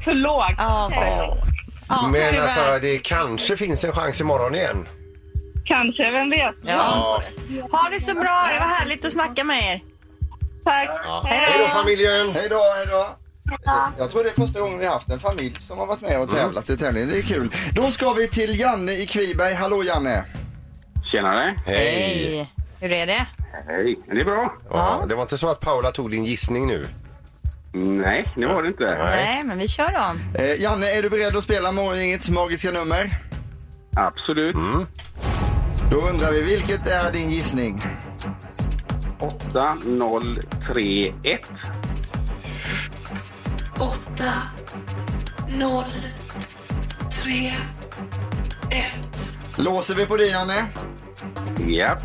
För 0.04 0.14
lågt. 0.14 0.54
Ja, 0.58 0.90
för 0.92 1.26
lågt. 1.26 1.51
Ja, 1.94 2.08
Men 2.12 2.30
tyvärr. 2.30 2.42
alltså, 2.42 2.78
det 2.82 2.98
kanske 2.98 3.56
finns 3.56 3.84
en 3.84 3.92
chans 3.92 4.20
imorgon 4.20 4.54
igen. 4.54 4.88
Kanske, 5.64 6.10
vem 6.10 6.30
vet? 6.30 6.54
Ja. 6.72 7.20
Ha 7.70 7.88
det 7.90 8.00
så 8.00 8.14
bra, 8.14 8.48
det 8.52 8.58
var 8.58 8.66
härligt 8.78 9.04
att 9.04 9.12
snacka 9.12 9.44
med 9.44 9.58
er. 9.72 9.80
Tack. 10.64 10.88
Ja. 11.04 11.22
Hej 11.26 11.58
då 11.62 11.68
familjen! 11.68 12.32
Hej 12.34 12.46
då, 12.50 12.56
hej 12.76 12.86
då. 12.90 13.06
Jag 13.98 14.10
tror 14.10 14.24
det 14.24 14.30
är 14.30 14.34
första 14.34 14.60
gången 14.60 14.78
vi 14.78 14.86
har 14.86 14.92
haft 14.92 15.10
en 15.10 15.20
familj 15.20 15.54
som 15.60 15.78
har 15.78 15.86
varit 15.86 16.00
med 16.00 16.20
och 16.20 16.30
tävlat 16.30 16.70
i 16.70 16.76
tävlingen. 16.76 17.08
Det 17.08 17.18
är 17.18 17.22
kul. 17.22 17.52
Då 17.72 17.90
ska 17.90 18.12
vi 18.12 18.28
till 18.28 18.60
Janne 18.60 18.92
i 18.92 19.06
Kviberg. 19.06 19.54
Hallå 19.54 19.82
Janne! 19.84 20.24
Tjenare! 21.12 21.56
Hej. 21.66 22.50
Hur 22.80 22.92
är 22.92 23.06
det? 23.06 23.26
Hej, 23.66 23.98
är 24.10 24.14
det 24.14 24.24
bra? 24.24 24.54
Ja, 24.70 25.04
det 25.08 25.14
var 25.14 25.22
inte 25.22 25.38
så 25.38 25.48
att 25.50 25.60
Paula 25.60 25.90
tog 25.90 26.10
din 26.10 26.24
gissning 26.24 26.66
nu? 26.66 26.86
Nej, 27.74 28.32
det 28.36 28.46
var 28.46 28.62
det 28.62 28.68
inte. 28.68 28.84
Nej, 28.84 29.44
men 29.44 29.58
vi 29.58 29.68
kör 29.68 29.88
då. 29.88 30.16
Eh, 30.42 30.60
Janne, 30.62 30.86
är 30.86 31.02
du 31.02 31.10
beredd 31.10 31.36
att 31.36 31.44
spela 31.44 31.72
Morgongängets 31.72 32.30
magiska 32.30 32.70
nummer? 32.70 33.10
Absolut. 33.96 34.56
Då 35.90 35.96
undrar 35.96 36.32
vi, 36.32 36.42
vilket 36.42 36.86
är 36.86 37.12
din 37.12 37.30
gissning? 37.30 37.80
8031. 39.20 41.40
åtta 43.78 44.32
noll 45.58 45.84
tre 47.22 47.52
ett 48.70 49.38
Låser 49.56 49.94
vi 49.94 50.06
på 50.06 50.16
det 50.16 50.26
Janne? 50.26 50.64
Japp. 51.68 52.02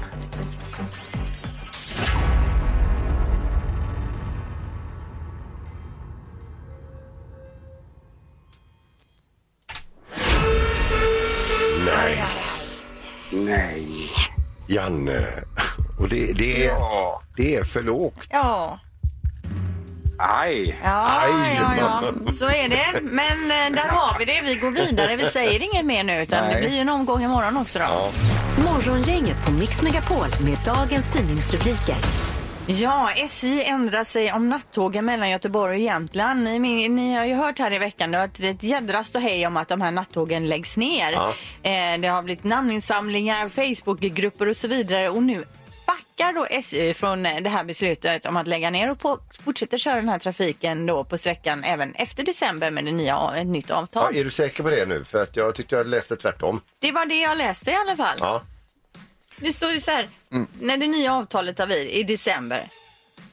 Janne, 14.88 15.28
Och 16.00 16.10
det, 16.10 16.34
det, 16.38 16.66
är, 16.66 16.70
Ja. 16.70 17.22
det 17.38 17.56
är 17.56 17.64
för 17.64 17.84
lågt. 17.84 18.28
Ja. 18.30 18.80
Aj. 20.20 20.80
Ja, 20.84 21.22
Aj, 21.24 21.56
ja, 21.62 21.74
ja, 22.26 22.32
så 22.32 22.46
är 22.46 22.70
det. 22.70 23.02
Men 23.02 23.52
eh, 23.52 23.76
där 23.82 23.88
har 23.90 24.20
vi 24.20 24.26
det. 24.26 24.42
Vi 24.44 24.56
går 24.56 24.72
vidare. 24.72 25.16
Vi 25.16 25.26
säger 25.26 25.60
inget 25.64 25.86
mer 25.86 26.04
nu 26.04 26.22
utan 26.22 26.46
Nej. 26.46 26.54
det 26.56 26.60
blir 26.62 26.76
ju 26.76 26.82
en 26.82 26.90
omgång 26.90 27.24
imorgon 27.24 27.58
också 27.58 27.80
då. 27.80 28.10
Morgongänget 28.64 29.46
på 29.46 29.52
Mix 29.52 29.82
Megapol 29.82 30.28
med 30.40 30.58
dagens 30.66 31.10
tidningsrubriker. 31.14 31.96
Ja, 32.70 33.10
SJ 33.16 33.64
ändrar 33.64 34.04
sig 34.04 34.34
om 34.34 34.50
nattågen 34.50 35.06
mellan 35.06 35.30
Göteborg 35.30 35.74
och 35.76 35.82
Jämtland. 35.82 36.44
Ni, 36.44 36.90
ni 36.90 37.16
har 37.16 37.26
ju 37.26 37.34
hört 37.36 37.60
här 37.60 37.74
i 37.74 37.78
veckan 37.78 38.16
att 38.16 38.34
det 38.34 38.48
är 38.48 38.52
ett 38.52 38.64
jädra 38.64 39.04
ståhej 39.04 39.48
om 39.48 39.58
att 39.58 39.68
de 39.68 39.82
här 39.82 39.92
nattågen 39.92 40.48
läggs 40.48 40.78
ner. 40.78 41.12
Ja. 41.12 41.34
Eh, 41.64 42.00
det 42.00 42.08
har 42.08 42.24
blivit 42.24 42.44
namninsamlingar, 42.44 43.50
Facebookgrupper 43.50 44.50
och 44.50 44.58
så 44.58 44.68
vidare 44.68 45.10
och 45.10 45.24
nu 45.24 45.46
backar 45.88 46.34
då 46.34 46.46
SJ 46.50 46.94
från 46.94 47.24
det 47.24 47.50
här 47.50 47.64
beslutet 47.64 48.26
om 48.26 48.38
att 48.38 48.48
lägga 48.48 48.70
ner 48.70 48.92
och 48.92 49.20
fortsätter 49.44 49.78
köra 49.78 49.96
den 49.96 50.10
här 50.10 50.20
trafiken 50.20 50.86
då 50.86 51.04
på 51.04 51.18
sträckan 51.18 51.64
även 51.64 51.94
efter 51.94 52.24
december 52.24 52.72
med 52.72 52.86
det 52.86 52.92
nya, 52.92 53.32
ett 53.36 53.48
nytt 53.48 53.72
avtal. 53.72 54.10
Ja, 54.14 54.20
är 54.20 54.24
du 54.24 54.32
säker 54.32 54.64
på 54.64 54.70
det 54.70 54.86
nu? 54.86 55.04
För 55.04 55.24
att 55.24 55.36
jag 55.36 55.56
tyckte 55.56 55.76
jag 55.76 55.88
läste 55.88 56.16
tvärtom. 56.16 56.62
Det 56.80 56.92
var 56.92 57.06
det 57.06 57.22
jag 57.22 57.38
läste 57.38 57.72
i 57.72 57.76
alla 57.76 57.96
fall. 57.96 58.18
Ja. 58.20 58.42
Det 59.40 59.54
står 59.54 59.72
ju 59.72 59.82
så 59.82 59.92
här, 59.92 60.08
när 60.60 60.78
det 60.78 60.88
nya 60.88 61.14
avtalet 61.14 61.58
tar 61.58 61.68
vid 61.68 61.90
i 61.90 62.04
december. 62.04 62.70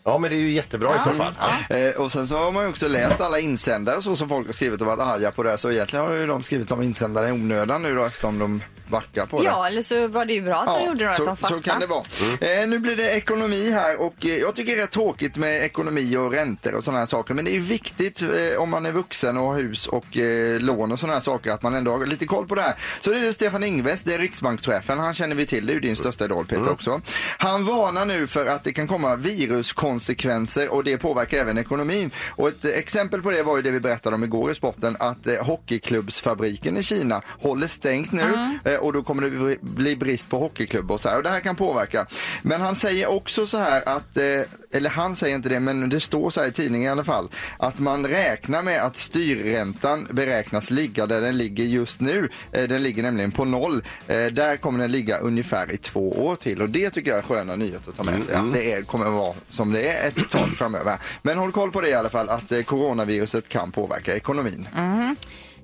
Ja, 0.04 0.18
men 0.18 0.30
det 0.30 0.36
är 0.36 0.40
ju 0.40 0.50
jättebra 0.50 0.94
i 0.94 0.98
så 1.04 1.14
fall. 1.14 1.34
Ja. 1.68 1.76
Eh, 1.76 1.94
och 1.94 2.12
sen 2.12 2.26
så 2.26 2.36
har 2.36 2.52
man 2.52 2.62
ju 2.62 2.68
också 2.68 2.88
läst 2.88 3.20
alla 3.20 3.38
insändare 3.40 4.02
så 4.02 4.16
som 4.16 4.28
folk 4.28 4.46
har 4.46 4.52
skrivit 4.52 4.80
och 4.80 4.86
varit 4.86 5.00
arga 5.00 5.30
på 5.30 5.42
det. 5.42 5.58
Så 5.58 5.70
egentligen 5.70 6.04
har 6.04 6.12
ju 6.12 6.26
de 6.26 6.42
skrivit 6.42 6.68
de 6.68 6.82
insändare 6.82 7.28
i 7.28 7.32
onödan 7.32 7.82
nu 7.82 7.94
då 7.94 8.04
eftersom 8.04 8.38
de 8.38 8.62
backar 8.86 9.26
på 9.26 9.38
det. 9.38 9.44
Ja, 9.44 9.66
eller 9.66 9.82
så 9.82 10.08
var 10.08 10.24
det 10.24 10.32
ju 10.32 10.42
bra 10.42 10.56
att 10.56 10.80
de 10.80 10.86
gjorde 10.86 11.04
det, 11.04 11.10
att 11.10 11.16
så, 11.16 11.24
de 11.24 11.36
fattade. 11.36 11.62
så 11.62 11.70
kan 11.70 11.80
det 11.80 11.86
vara. 11.86 12.04
Eh, 12.40 12.68
nu 12.68 12.78
blir 12.78 12.96
det 12.96 13.10
ekonomi 13.10 13.70
här 13.70 14.00
och 14.00 14.14
eh, 14.26 14.36
jag 14.36 14.54
tycker 14.54 14.72
det 14.72 14.78
är 14.78 14.82
rätt 14.82 14.90
tråkigt 14.90 15.36
med 15.36 15.64
ekonomi 15.64 16.16
och 16.16 16.32
räntor 16.32 16.74
och 16.74 16.84
sådana 16.84 16.98
här 16.98 17.06
saker. 17.06 17.34
Men 17.34 17.44
det 17.44 17.50
är 17.50 17.54
ju 17.54 17.60
viktigt 17.60 18.22
eh, 18.22 18.60
om 18.62 18.70
man 18.70 18.86
är 18.86 18.92
vuxen 18.92 19.36
och 19.36 19.46
har 19.46 19.54
hus 19.54 19.86
och 19.86 20.16
eh, 20.16 20.60
lån 20.60 20.92
och 20.92 20.98
sådana 20.98 21.14
här 21.14 21.20
saker 21.20 21.50
att 21.50 21.62
man 21.62 21.74
ändå 21.74 21.90
har 21.90 22.06
lite 22.06 22.26
koll 22.26 22.46
på 22.46 22.54
det 22.54 22.62
här. 22.62 22.74
Så 23.00 23.10
det 23.10 23.18
är 23.18 23.22
det 23.22 23.32
Stefan 23.32 23.64
Ingves, 23.64 24.02
det 24.02 24.14
är 24.14 24.18
riksbankschefen. 24.18 24.98
Han 24.98 25.14
känner 25.14 25.34
vi 25.34 25.46
till, 25.46 25.66
det 25.66 25.72
är 25.72 25.74
ju 25.74 25.80
din 25.80 25.96
största 25.96 26.24
idol 26.24 26.46
Peter 26.46 26.70
också. 26.70 27.00
Han 27.38 27.64
varnar 27.64 28.06
nu 28.06 28.26
för 28.26 28.46
att 28.46 28.64
det 28.64 28.72
kan 28.72 28.86
komma 28.88 29.16
viruskonsekvenser 29.16 30.72
och 30.72 30.84
det 30.84 30.98
påverkar 30.98 31.38
även 31.38 31.58
ekonomin. 31.58 32.10
Och 32.30 32.48
ett 32.48 32.64
eh, 32.64 32.70
exempel 32.70 33.22
på 33.22 33.30
det 33.30 33.42
var 33.42 33.56
ju 33.56 33.62
det 33.62 33.70
vi 33.70 33.80
berättade 33.80 34.16
om 34.16 34.24
igår 34.24 34.50
i 34.50 34.54
sporten 34.54 34.96
att 35.00 35.26
eh, 35.26 35.44
hockeyklubbsfabriken 35.44 36.76
i 36.76 36.82
Kina 36.82 37.22
håller 37.40 37.66
stängt 37.66 38.12
nu 38.12 38.58
eh, 38.64 38.73
och 38.78 38.92
då 38.92 39.02
kommer 39.02 39.22
det 39.22 39.56
bli- 39.60 39.96
brist 39.96 40.30
på 40.30 40.38
hockeyklubbar 40.38 40.94
och 40.94 41.00
så 41.00 41.08
här. 41.08 41.16
Och 41.16 41.22
det 41.22 41.28
här 41.28 41.40
kan 41.40 41.56
påverka. 41.56 42.06
Men 42.42 42.60
han 42.60 42.76
säger 42.76 43.06
också 43.10 43.46
så 43.46 43.58
här 43.58 43.88
att, 43.88 44.16
eh, 44.16 44.24
eller 44.72 44.90
han 44.90 45.16
säger 45.16 45.34
inte 45.36 45.48
det, 45.48 45.60
men 45.60 45.88
det 45.88 46.00
står 46.00 46.30
så 46.30 46.40
här 46.40 46.48
i 46.48 46.52
tidningen 46.52 46.88
i 46.88 46.90
alla 46.92 47.04
fall, 47.04 47.28
att 47.58 47.78
man 47.80 48.06
räknar 48.06 48.62
med 48.62 48.82
att 48.82 48.96
styrräntan 48.96 50.08
beräknas 50.10 50.70
ligga 50.70 51.06
där 51.06 51.20
den 51.20 51.38
ligger 51.38 51.64
just 51.64 52.00
nu. 52.00 52.28
Eh, 52.52 52.62
Den 52.68 52.82
ligger 52.82 53.02
nämligen 53.02 53.30
på 53.32 53.44
noll. 53.44 53.82
Eh, 54.08 54.26
Där 54.26 54.56
kommer 54.56 54.78
den 54.78 54.92
ligga 54.92 55.18
ungefär 55.18 55.72
i 55.72 55.76
två 55.76 56.24
år 56.26 56.36
till 56.36 56.62
och 56.62 56.68
det 56.70 56.90
tycker 56.90 57.10
jag 57.10 57.18
är 57.18 57.22
sköna 57.22 57.56
nyheter 57.56 57.90
att 57.90 57.96
ta 57.96 58.02
med 58.02 58.22
sig. 58.22 58.34
Att 58.34 58.52
det 58.54 58.72
är, 58.72 58.82
kommer 58.82 59.06
att 59.06 59.12
vara 59.12 59.34
som 59.48 59.72
det 59.72 59.88
är 59.88 60.08
ett 60.08 60.30
tag 60.30 60.48
framöver. 60.56 60.98
Men 61.22 61.38
håll 61.38 61.52
koll 61.52 61.72
på 61.72 61.80
det 61.80 61.88
i 61.88 61.94
alla 61.94 62.10
fall, 62.10 62.28
att 62.28 62.66
coronaviruset 62.66 63.48
kan 63.48 63.70
påverka 63.72 64.16
ekonomin. 64.16 64.68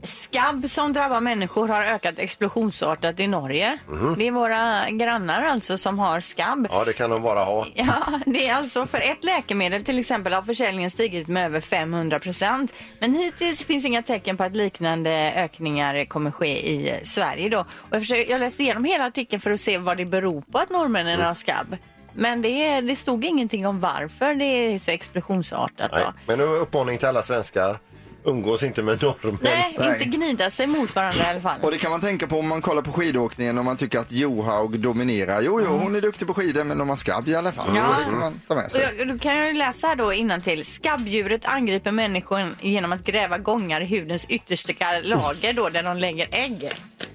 Skabb 0.02 0.70
som 0.70 0.92
drabbar 0.92 1.20
människor 1.20 1.68
har 1.68 1.82
ökat 1.82 2.18
explosionsartat 2.18 3.20
i 3.20 3.26
Norge. 3.26 3.78
Det 4.18 4.26
är 4.26 4.30
våra 4.30 4.90
grannar 4.90 5.42
alltså 5.42 5.78
som 5.78 5.98
har 5.98 6.20
skabb. 6.20 6.66
ja, 6.70 6.84
det 6.84 6.92
kan 6.92 7.10
de 7.10 7.22
bara 7.22 7.44
ha. 7.44 7.66
Ja, 7.74 8.20
det 8.26 8.48
är 8.48 8.54
alltså 8.54 8.86
för 8.86 8.98
ett 8.98 9.24
läkemedel 9.24 9.84
till 9.84 9.98
exempel 9.98 10.32
har 10.32 10.42
försäljningen 10.42 10.90
stigit 10.90 11.28
med 11.28 11.46
över 11.46 11.60
500 11.60 12.18
procent. 12.18 12.72
Men 12.98 13.14
hittills 13.14 13.64
finns 13.64 13.84
inga 13.84 14.02
tecken 14.02 14.36
på 14.36 14.44
att 14.44 14.56
liknande 14.56 15.32
ökningar 15.36 16.04
kommer 16.04 16.30
ske 16.30 16.70
i 16.70 17.00
Sverige 17.04 17.48
då. 17.48 17.60
Och 17.60 17.66
jag, 17.90 18.00
försöker, 18.02 18.30
jag 18.30 18.40
läste 18.40 18.62
igenom 18.62 18.84
hela 18.84 19.06
artikeln 19.06 19.40
för 19.40 19.50
att 19.50 19.60
se 19.60 19.78
vad 19.78 19.96
det 19.96 20.04
beror 20.04 20.40
på 20.40 20.58
att 20.58 20.70
norrmännen 20.70 21.20
har 21.20 21.34
skabb. 21.34 21.76
Men 22.12 22.42
det, 22.42 22.80
det 22.80 22.96
stod 22.96 23.24
ingenting 23.24 23.66
om 23.66 23.80
varför 23.80 24.34
det 24.34 24.44
är 24.44 24.78
så 24.78 24.90
explosionsartat 24.90 25.90
Nej. 25.92 26.02
då. 26.04 26.12
Men 26.26 26.40
en 26.40 26.48
uppmaning 26.48 26.98
till 26.98 27.08
alla 27.08 27.22
svenskar. 27.22 27.78
Umgås 28.24 28.62
inte 28.62 28.82
med 28.82 29.02
norrmän. 29.02 29.38
Nej, 29.42 29.76
Nej. 29.78 29.88
inte 29.92 30.04
gnida 30.16 30.50
sig 30.50 30.66
mot 30.66 30.94
varandra 30.96 31.22
i 31.22 31.26
alla 31.26 31.40
fall. 31.40 31.60
Och 31.62 31.70
det 31.70 31.78
kan 31.78 31.90
man 31.90 32.00
tänka 32.00 32.26
på 32.26 32.38
om 32.38 32.48
man 32.48 32.60
kollar 32.62 32.82
på 32.82 32.92
skidåkningen 32.92 33.58
och 33.58 33.64
man 33.64 33.76
tycker 33.76 33.98
att 33.98 34.12
Johaug 34.12 34.78
dominerar. 34.78 35.40
Jo, 35.40 35.60
jo, 35.64 35.70
hon 35.78 35.96
är 35.96 36.00
duktig 36.00 36.26
på 36.26 36.34
skidor 36.34 36.64
men 36.64 36.78
de 36.78 36.88
har 36.88 36.96
skabb 36.96 37.28
i 37.28 37.34
alla 37.34 37.52
fall. 37.52 37.68
Ja. 37.76 37.82
Så 37.82 37.88
det 38.00 38.04
kan 38.04 38.18
man 38.18 38.40
ta 38.48 38.54
med 38.54 38.64
Och 38.64 38.72
sig. 38.72 38.94
jag, 38.98 39.08
då 39.08 39.18
kan 39.18 39.36
jag 39.36 39.46
ju 39.46 39.52
läsa 39.52 39.86
här 39.86 39.96
då 39.96 40.12
innantill. 40.12 40.64
Skabbdjuret 40.66 41.44
angriper 41.46 41.92
människan 41.92 42.56
genom 42.60 42.92
att 42.92 43.04
gräva 43.04 43.38
gångar 43.38 43.80
i 43.80 43.86
hudens 43.98 44.24
yttersta 44.28 44.72
lager 45.02 45.52
då 45.52 45.68
där 45.68 45.82
de 45.82 45.96
lägger 45.96 46.28
ägg. 46.32 46.70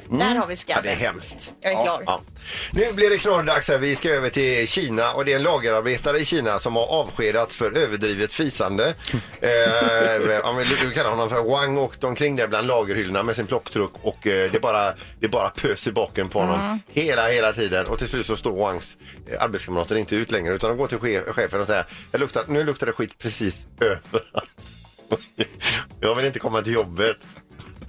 Där 0.10 0.36
har 0.36 0.48
vi 0.48 0.54
Ja, 0.54 0.58
skabben. 0.58 0.84
det 0.84 0.92
är 0.92 0.96
hemskt. 0.96 1.52
Jag 1.62 1.72
är 1.74 1.84
klar. 1.84 2.04
Ja. 2.06 2.22
Nu 2.72 2.92
blir 2.94 3.10
det 3.10 3.18
knorrdags 3.18 3.68
här. 3.68 3.78
Vi 3.78 3.96
ska 3.96 4.10
över 4.10 4.30
till 4.30 4.68
Kina 4.68 5.12
och 5.14 5.26
det 5.26 5.32
är 5.32 5.36
en 5.36 5.44
lagerarbetare 5.44 6.20
i 6.20 6.26
Kina 6.26 6.60
som 6.60 6.76
har 6.76 6.88
avskedats 6.88 7.56
för 7.56 7.78
överdrivet 7.78 8.34
fisande. 8.34 8.86
eh, 9.42 10.50
om 10.50 10.56
vi- 10.58 10.66
du 10.82 10.92
kallar 10.92 11.10
honom 11.10 11.30
för 11.30 11.42
Wang 11.44 11.78
åkte 11.78 12.08
omkring 12.08 12.36
där 12.36 12.48
bland 12.48 12.68
lagerhyllorna 12.68 13.24
med 13.24 13.36
sin 13.36 13.48
plocktruck 13.48 13.92
och 14.02 14.28
eh, 14.28 14.52
det 14.52 14.60
bara, 14.62 14.94
det 15.20 15.28
bara 15.28 15.50
pös 15.50 15.88
i 15.88 15.92
baken 15.92 16.30
på 16.30 16.40
honom 16.40 16.80
hela, 16.92 17.28
hela 17.28 17.54
tiden 17.54 17.86
och 17.86 17.98
till 18.00 18.08
slut 18.08 18.26
så 18.26 18.36
står 18.38 18.56
Wangs 18.60 18.98
eh, 19.32 19.44
arbetskamrater 19.44 19.96
inte 19.96 20.16
ut 20.16 20.32
längre 20.32 20.54
utan 20.54 20.70
de 20.70 20.78
går 20.78 20.88
till 20.88 20.98
che- 20.98 21.32
chefen 21.34 21.62
och 21.62 21.68
säger 21.68 21.86
jag 22.12 22.20
luktar, 22.22 22.44
nu 22.48 22.64
luktar 22.64 22.88
det 22.88 22.94
skit 22.94 23.18
precis 23.18 23.68
överallt. 23.82 24.50
jag 26.00 26.16
vill 26.16 26.26
inte 26.26 26.40
komma 26.40 26.62
till 26.62 26.74
jobbet. 26.74 27.18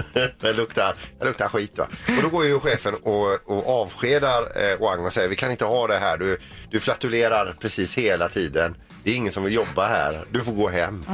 det 0.40 0.52
luktar, 0.52 0.94
det 1.18 1.24
luktar 1.24 1.48
skit 1.48 1.78
va. 1.78 1.86
Och 2.16 2.22
då 2.22 2.28
går 2.28 2.44
ju 2.44 2.60
chefen 2.60 2.94
och, 2.94 3.38
och 3.44 3.82
avskedar 3.82 4.42
eh, 4.70 4.78
Wang 4.80 5.04
och 5.04 5.12
säger 5.12 5.28
vi 5.28 5.36
kan 5.36 5.50
inte 5.50 5.64
ha 5.64 5.86
det 5.86 5.98
här. 5.98 6.18
Du, 6.18 6.38
du 6.70 6.80
flatulerar 6.80 7.54
precis 7.60 7.94
hela 7.94 8.28
tiden. 8.28 8.76
Det 9.04 9.12
är 9.12 9.14
ingen 9.16 9.32
som 9.32 9.44
vill 9.44 9.52
jobba 9.54 9.86
här. 9.86 10.24
Du 10.30 10.44
får 10.44 10.52
gå 10.52 10.68
hem. 10.68 11.04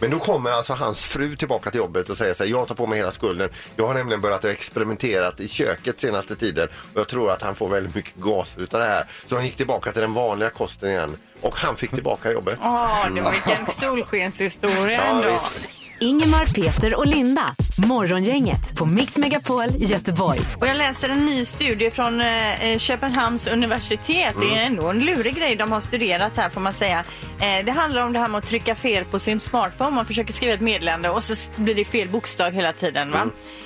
Men 0.00 0.10
då 0.10 0.18
kommer 0.18 0.50
alltså 0.50 0.72
hans 0.72 1.04
fru 1.04 1.36
tillbaka 1.36 1.70
till 1.70 1.78
jobbet 1.78 2.10
och 2.10 2.16
säger 2.16 2.34
så 2.34 2.44
här, 2.44 2.50
jag 2.50 2.68
tar 2.68 2.74
på 2.74 2.86
mig 2.86 2.98
hela 2.98 3.12
skulden. 3.12 3.50
Jag 3.76 3.86
har 3.86 3.94
nämligen 3.94 4.20
börjat 4.20 4.44
experimentera 4.44 5.32
i 5.38 5.48
köket 5.48 6.00
senaste 6.00 6.36
tiden 6.36 6.68
och 6.94 7.00
jag 7.00 7.08
tror 7.08 7.30
att 7.30 7.42
han 7.42 7.54
får 7.54 7.68
väldigt 7.68 7.94
mycket 7.94 8.14
gas 8.14 8.54
utav 8.58 8.80
det 8.80 8.86
här. 8.86 9.04
Så 9.26 9.36
han 9.36 9.44
gick 9.44 9.56
tillbaka 9.56 9.92
till 9.92 10.00
den 10.02 10.12
vanliga 10.14 10.50
kosten 10.50 10.90
igen 10.90 11.16
och 11.40 11.56
han 11.56 11.76
fick 11.76 11.90
tillbaka 11.90 12.32
jobbet. 12.32 12.58
Åh, 12.62 13.06
det 13.14 13.20
var 13.20 13.30
vilken 13.30 13.66
solskenshistoria 13.70 14.92
Ja, 14.92 15.02
ändå. 15.02 15.28
visst. 15.52 15.73
Ingemar, 16.00 16.46
Peter 16.46 16.94
och 16.94 17.06
Linda. 17.06 17.54
Morgongänget 17.88 18.76
på 18.76 18.84
Mix 18.86 19.18
Megapol 19.18 19.64
Göteborg. 19.78 20.38
Och 20.60 20.66
jag 20.66 20.76
läser 20.76 21.08
en 21.08 21.24
ny 21.26 21.44
studie 21.44 21.90
från 21.90 22.20
eh, 22.20 22.78
Köpenhamns 22.78 23.46
universitet. 23.46 24.34
Det 24.40 24.46
är 24.46 24.52
Mm. 24.52 24.66
ändå 24.66 24.90
en 24.90 25.00
lurig 25.04 25.34
grej 25.36 25.56
de 25.56 25.72
har 25.72 25.80
studerat 25.80 26.36
här 26.36 26.50
får 26.50 26.60
man 26.60 26.72
säga. 26.72 27.04
Eh, 27.40 27.64
det 27.64 27.72
handlar 27.72 28.02
om 28.06 28.12
det 28.12 28.18
här 28.18 28.28
med 28.28 28.38
att 28.38 28.46
trycka 28.46 28.74
fel 28.74 29.04
på 29.04 29.18
sin 29.18 29.40
smartphone. 29.40 29.90
Man 29.90 30.06
försöker 30.06 30.32
skriva 30.32 30.52
ett 30.54 30.60
meddelande 30.60 31.10
och 31.10 31.22
så 31.22 31.34
blir 31.56 31.74
det 31.74 31.84
fel 31.84 32.08
bokstav 32.08 32.50
hela 32.52 32.72
tiden. 32.72 33.10
Va? 33.10 33.20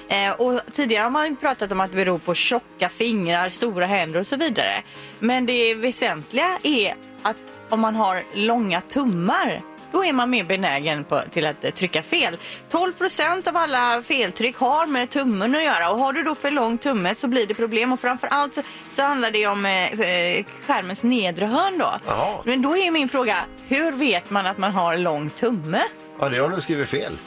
Mm. 0.09 0.31
Eh, 0.31 0.41
och 0.41 0.61
tidigare 0.73 1.03
har 1.03 1.11
man 1.11 1.37
pratat 1.37 1.73
om 1.73 1.81
att 1.81 1.91
det 1.91 1.97
beror 1.97 2.19
på 2.19 2.35
tjocka 2.35 2.89
fingrar, 2.89 3.49
stora 3.49 3.87
händer 3.87 4.21
och 4.21 4.27
så 4.27 4.37
vidare. 4.37 4.83
Men 5.19 5.47
det 5.47 5.75
väsentliga 5.75 6.59
är 6.63 6.95
att 7.23 7.37
om 7.71 7.81
man 7.81 7.97
har 7.97 8.23
långa 8.35 8.81
tummar 8.81 9.63
då 9.93 10.05
är 10.05 10.13
man 10.13 10.31
mer 10.31 10.45
benägen 10.45 11.05
på, 11.05 11.23
till 11.33 11.47
att 11.47 11.65
eh, 11.65 11.71
trycka 11.71 12.03
fel. 12.03 12.37
12 12.71 12.93
procent 12.93 13.49
av 13.49 13.57
alla 13.57 14.03
feltryck 14.03 14.57
har 14.57 14.87
med 14.87 15.11
tummen 15.11 15.55
att 15.55 15.65
göra 15.65 15.91
och 15.91 15.99
har 15.99 16.13
du 16.13 16.23
då 16.23 16.35
för 16.35 16.51
lång 16.51 16.79
tumme 16.79 17.15
så 17.15 17.29
blir 17.29 17.47
det 17.47 17.55
problem 17.55 17.93
och 17.93 18.01
framför 18.01 18.27
allt 18.27 18.59
så, 18.93 19.03
handlar 19.03 19.31
det 19.31 19.47
om 19.47 19.67
eh, 19.67 20.01
eh, 20.01 20.45
skärmens 20.67 21.03
nedre 21.03 21.47
hörn 21.47 21.79
då. 21.79 21.91
Jaha. 22.07 22.39
Men 22.45 22.63
då 22.63 22.77
är 22.77 22.91
min 22.91 23.09
fråga, 23.09 23.37
hur 23.69 23.93
vet 23.93 24.31
man 24.31 24.47
att 24.47 24.59
man 24.59 24.73
har 24.73 24.97
lång 24.97 25.31
tumme? 25.31 25.83
Ja, 26.21 26.29
det 26.29 26.39
har 26.39 26.49
du 26.49 26.61
skrivit 26.61 26.89
fel. 26.89 27.19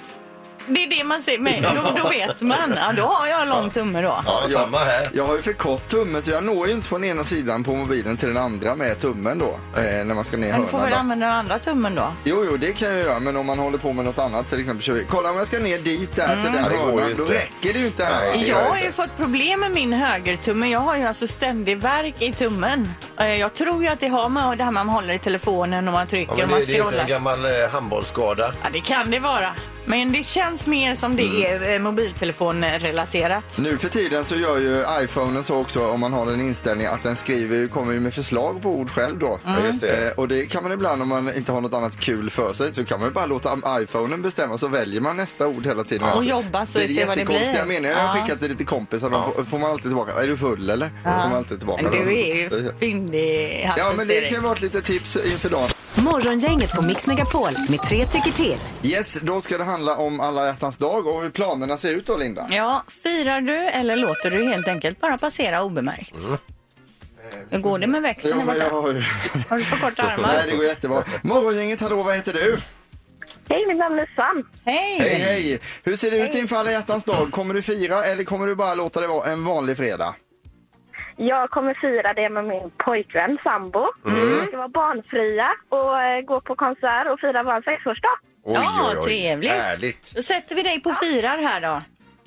Det 0.68 0.84
är 0.84 0.90
det 0.98 1.04
man 1.04 1.22
säger, 1.24 1.40
men 1.40 1.62
då, 1.64 2.04
då 2.04 2.10
vet 2.10 2.42
man. 2.42 2.74
Ja, 2.78 2.92
då 2.98 3.04
har 3.04 3.28
jag 3.28 3.48
lång 3.48 3.70
tumme 3.70 4.02
då. 4.02 4.16
Ja, 4.26 4.42
jag- 4.44 4.52
samma 4.52 4.78
här. 4.80 5.10
Jag 5.14 5.28
har 5.28 5.36
ju 5.36 5.42
för 5.42 5.54
kort 5.54 5.88
tumme 5.88 6.22
så 6.22 6.32
jag 6.32 6.44
når 6.44 6.68
ju 6.68 6.74
inte 6.74 6.88
från 6.88 7.04
ena 7.04 7.24
sidan 7.24 7.64
på 7.64 7.76
mobilen 7.76 8.18
till 8.18 8.28
den 8.28 8.38
andra 8.38 8.76
med 8.76 9.00
tummen 9.00 9.40
då. 9.40 9.60
Eh, 9.82 9.84
när 9.84 10.14
man 10.14 10.24
ska 10.24 10.38
ner 10.38 10.52
Men 10.52 10.62
du 10.62 10.68
får 10.68 10.78
hörnan 10.78 10.90
väl 10.90 10.92
då. 10.92 11.00
använda 11.00 11.26
den 11.28 11.36
andra 11.36 11.60
tummen 11.60 11.96
då? 11.96 12.14
Jo, 12.24 12.46
jo, 12.52 12.58
det 12.58 12.72
kan 12.72 12.88
jag 12.90 12.98
göra, 13.00 13.20
men 13.20 13.38
om 13.38 13.46
man 13.46 13.60
håller 13.60 13.78
på 13.78 13.94
med 13.94 14.06
något 14.06 14.20
annat, 14.20 14.50
till 14.50 14.60
exempel 14.60 14.84
kör 14.84 14.94
vi. 14.94 15.06
Kolla 15.10 15.30
om 15.32 15.38
jag 15.38 15.48
ska 15.48 15.60
ner 15.60 15.78
dit 15.78 16.16
där 16.16 16.28
till 16.28 16.44
den 16.44 16.56
Ja, 16.64 16.70
det 16.70 16.76
går 16.76 16.92
ju 16.92 17.02
hörnan, 17.02 17.18
då 17.18 17.24
inte. 17.24 17.34
räcker 17.36 17.74
det 17.74 17.80
ju 17.80 17.86
inte 17.86 18.04
här. 18.04 18.22
Nej, 18.22 18.42
det 18.42 18.48
Jag 18.48 18.56
har 18.62 18.76
inte. 18.76 18.86
ju 18.88 18.92
fått 18.92 19.18
problem 19.18 19.60
med 19.60 19.72
min 19.72 19.94
högertumme. 19.94 20.68
Jag 20.70 20.80
har 20.80 20.98
ju 20.98 21.04
alltså 21.04 21.28
ständig 21.28 21.78
värk 21.78 22.16
i 22.22 22.32
tummen. 22.34 22.94
Eh, 23.20 23.36
Jag 23.36 23.54
tror 23.54 23.84
ju 23.84 23.88
att 23.90 24.00
det 24.00 24.08
har 24.08 24.30
med 24.30 24.58
det 24.58 24.64
här 24.64 24.72
man 24.72 24.90
håller 24.90 25.14
i 25.14 25.20
telefonen 25.20 25.88
och 25.88 25.94
man 25.94 26.08
trycker 26.08 26.32
Ja, 26.32 26.34
och 26.34 26.40
men 26.40 26.50
man 26.50 26.60
det, 26.60 26.66
det 26.66 26.72
är 26.72 26.76
inte 26.76 26.88
scrollar. 26.90 27.04
en 27.04 27.08
gammal 27.10 27.46
eh, 27.46 27.70
handbollsskada. 27.72 28.54
Ja, 28.64 28.70
det 28.74 28.80
kan 28.80 29.12
det 29.12 29.20
vara. 29.20 29.50
Men 29.92 30.12
det 30.12 30.24
känns 30.24 30.68
mer 30.68 30.96
som 30.96 31.16
det 31.16 31.46
är 31.46 31.74
eh, 31.74 31.80
mobiltelefonrelaterat. 31.80 33.58
Nu 33.58 33.78
för 33.78 33.88
tiden 33.90 34.26
så 34.26 34.36
gör 34.36 34.58
ju 34.60 34.84
iPhonen 35.04 35.44
så 35.44 35.56
också 35.58 35.88
om 35.88 36.00
man 36.00 36.14
har 36.14 36.26
den 36.26 36.42
inställningen 36.42 36.94
att 36.94 37.04
den 37.04 37.16
skriver, 37.16 37.68
kommer 37.68 37.94
ju 37.94 38.00
med 38.00 38.14
förslag 38.14 38.62
på 38.62 38.70
ord 38.70 38.90
själv 38.90 39.20
då. 39.20 39.40
Ja, 39.46 39.56
just 39.68 39.82
det. 39.82 40.08
Eh, 40.08 40.12
och 40.20 40.28
det 40.28 40.46
kan 40.46 40.64
man 40.64 40.72
ibland 40.72 41.02
om 41.02 41.08
man 41.08 41.34
inte 41.36 41.52
har 41.52 41.62
något 41.62 41.74
annat 41.74 42.00
kul 42.00 42.30
för 42.30 42.54
sig 42.54 42.74
så 42.74 42.86
kan 42.86 43.00
man 43.00 43.08
ju 43.10 43.14
bara 43.14 43.26
låta 43.26 43.58
iPhonen 43.82 44.22
bestämma 44.22 44.58
så 44.58 44.68
väljer 44.68 45.02
man 45.02 45.18
nästa 45.18 45.48
ord 45.48 45.66
hela 45.66 45.84
tiden. 45.84 46.08
Ja, 46.08 46.14
och 46.16 46.24
jobba 46.24 46.66
så 46.66 46.78
det 46.78 46.84
är 46.84 46.88
se 46.88 47.06
vad 47.06 47.18
det 47.18 47.26
blir. 47.26 47.66
meningar 47.68 47.90
jag 47.92 47.98
har 47.98 48.18
Ja. 48.18 48.24
skickat 48.24 48.40
till 48.40 48.50
lite 48.50 48.64
kompisar. 48.64 49.10
De 49.10 49.34
får, 49.34 49.44
får 49.44 49.60
man 49.60 49.72
alltid 49.72 49.84
tillbaka. 49.92 50.14
Är 50.24 50.28
du 50.28 50.38
full 50.38 50.70
eller? 50.70 50.90
Får 51.04 51.10
man 51.12 51.34
alltid 51.36 51.58
tillbaka. 51.60 51.86
Du 51.92 51.98
är 52.20 52.36
ju 52.36 52.72
fyndig 52.80 53.70
Ja 53.78 53.94
men 53.98 54.08
det 54.08 54.22
kan 54.22 54.36
jag. 54.36 54.42
vara 54.42 54.54
ett 54.54 54.62
litet 54.62 54.86
tips 54.86 55.16
inför 55.32 55.50
dagen. 55.50 55.70
Morgongänget 55.98 56.72
på 56.76 56.82
Mix 56.82 57.08
Megapol 57.08 57.52
med 57.70 57.82
tre 57.82 58.06
tycker 58.06 58.32
till. 58.32 58.58
Yes, 58.84 59.20
då 59.22 59.42
ska 59.42 59.58
det 59.58 59.64
handla 59.64 59.98
om 59.98 60.20
alla 60.20 60.46
hjärtans 60.46 60.76
dag 60.76 61.08
och 61.08 61.22
hur 61.24 61.30
planerna 61.30 61.78
ser 61.78 61.96
ut 61.96 62.06
då 62.06 62.18
Linda. 62.18 62.48
Ja, 62.52 62.84
firar 63.04 63.42
du 63.42 63.58
eller 63.58 63.96
låter 63.96 64.32
du 64.32 64.46
helt 64.50 64.68
enkelt 64.68 65.02
bara 65.02 65.18
passera 65.18 65.64
obemärkt? 65.64 66.14
Hur 67.50 67.60
går 67.60 67.80
det 67.80 67.88
med 67.88 68.02
växeln 68.02 68.38
där 68.38 68.46
men 68.46 68.58
jag 68.58 68.72
borta? 68.72 68.76
har 68.88 68.94
ju... 68.94 69.04
Har 69.50 69.58
du 69.58 69.64
för 69.64 69.78
korta 69.78 70.04
Nej, 70.04 70.14
armar? 70.14 70.44
det 70.50 70.56
går 70.56 70.66
jättebra. 70.66 71.04
Morgongänget, 71.24 71.80
hallå, 71.82 72.04
vad 72.04 72.16
heter 72.16 72.34
du? 72.34 72.58
Hej, 73.50 73.68
mitt 73.68 73.78
namn 73.78 74.00
är 74.00 74.16
Sam. 74.16 74.48
Hej! 74.66 75.00
Hej, 75.00 75.20
hej. 75.20 75.60
Hur 75.84 75.96
ser 75.96 76.12
det 76.12 76.18
ut 76.18 76.36
inför 76.36 76.56
alla 76.56 76.72
hjärtans 76.72 77.04
dag? 77.04 77.32
Kommer 77.32 77.54
du 77.54 77.62
fira 77.62 78.04
eller 78.06 78.24
kommer 78.24 78.48
du 78.48 78.56
bara 78.56 78.74
låta 78.76 79.02
det 79.02 79.08
vara 79.08 79.32
en 79.32 79.46
vanlig 79.46 79.78
fredag? 79.78 80.16
Jag 81.18 81.50
kommer 81.50 81.74
fira 81.74 82.14
det 82.14 82.30
med 82.30 82.46
min 82.46 82.72
pojkvän, 82.86 83.38
sambo. 83.44 83.88
Vi 84.06 84.46
ska 84.48 84.58
vara 84.58 84.68
barnfria 84.68 85.50
och 85.70 86.02
eh, 86.04 86.22
gå 86.22 86.42
på 86.42 86.56
konsert 86.56 87.08
och 87.12 87.20
fira 87.20 87.44
vår 87.44 87.62
sexårsdag. 87.62 88.16
Oj, 88.44 88.54
Ja, 88.64 88.90
oj, 88.92 88.98
oj. 88.98 89.04
trevligt. 89.06 89.52
Härligt. 89.52 90.16
Då 90.16 90.22
sätter 90.22 90.56
vi 90.56 90.64
dig 90.64 90.82
på 90.82 90.90
firar 90.94 91.38
här 91.38 91.62
då. 91.62 91.82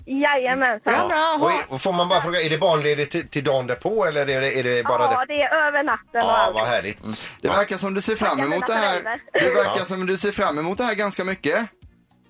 Jajamensan. 0.06 0.92
Ja, 0.94 1.08
bra. 1.08 1.46
Och, 1.46 1.52
är- 1.52 1.72
och 1.74 1.80
får 1.80 1.92
man 1.92 2.08
bara 2.08 2.20
fråga, 2.20 2.40
är 2.40 2.50
det 2.50 2.58
barnledigt 2.58 3.12
till, 3.12 3.28
till 3.28 3.44
dagen 3.44 3.66
därpå 3.66 4.04
eller 4.04 4.20
är 4.30 4.40
det, 4.40 4.58
är 4.60 4.64
det 4.64 4.82
bara 4.84 5.02
Ja, 5.02 5.24
det? 5.28 5.34
det 5.34 5.42
är 5.42 5.66
över 5.68 5.82
natten 5.82 6.20
och 6.22 6.28
Ja, 6.28 6.36
allt. 6.36 6.54
vad 6.54 6.66
härligt. 6.66 6.98
Det 7.40 7.48
verkar 7.48 7.76
som 7.76 7.94
du 7.94 8.00
ser 8.00 8.16
fram 8.16 8.40
emot 8.40 8.66
det 8.66 8.72
här. 8.72 9.20
Det 9.32 9.54
verkar 9.54 9.84
som 9.84 10.06
du 10.06 10.16
ser 10.16 10.32
fram 10.32 10.58
emot 10.58 10.78
det 10.78 10.84
här 10.84 10.94
ganska 10.94 11.24
mycket. 11.24 11.68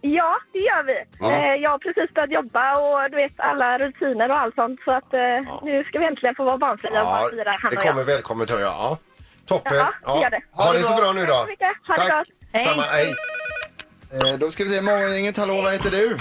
Ja, 0.07 0.37
det 0.53 0.59
gör 0.59 0.83
vi. 0.83 0.99
Ja. 1.21 1.33
Eh, 1.33 1.55
Jag 1.63 1.71
har 1.71 1.79
precis 1.79 2.15
börjat 2.15 2.31
jobba 2.31 2.77
och 2.77 3.11
du 3.11 3.17
vet 3.17 3.41
alla 3.41 3.79
rutiner 3.79 4.31
och 4.31 4.39
allt 4.39 4.55
sånt. 4.55 4.81
Så 4.85 4.91
att 4.93 5.15
eh, 5.15 5.39
nu 5.63 5.85
ska 5.85 5.99
vi 5.99 6.05
äntligen 6.07 6.35
få 6.35 6.45
vara 6.45 6.59
barnfria 6.59 6.91
och 6.91 6.97
Ja, 7.09 7.21
bara 7.21 7.31
fira 7.31 7.51
han 7.63 7.71
det 7.71 7.77
och 7.77 7.83
kommer 7.83 8.01
jag. 8.01 8.07
välkommet 8.07 8.51
hör 8.51 8.59
jag. 8.59 8.69
Ja. 8.73 8.99
Toppen. 9.47 9.77
Ja, 10.07 10.23
gör 10.23 10.31
det. 10.31 10.41
Ha 10.53 10.73
det 10.73 10.83
så 10.83 10.95
bra 10.97 11.13
nu 11.13 11.27
då. 11.27 11.33
Tack 11.33 11.45
så 11.45 11.51
mycket. 11.51 11.77
Ha 11.89 11.95
det 11.95 12.01
Tack. 12.01 12.13
gott. 12.13 12.29
Hej. 12.53 12.65
Samma, 12.65 12.83
hej. 12.83 13.15
Eh, 14.33 14.39
Då 14.39 14.51
ska 14.51 14.63
vi 14.65 14.69
se, 14.71 14.83
morgongänget, 14.83 15.37
hallå, 15.37 15.63
vad 15.63 15.73
heter 15.73 15.91
du? 15.91 16.17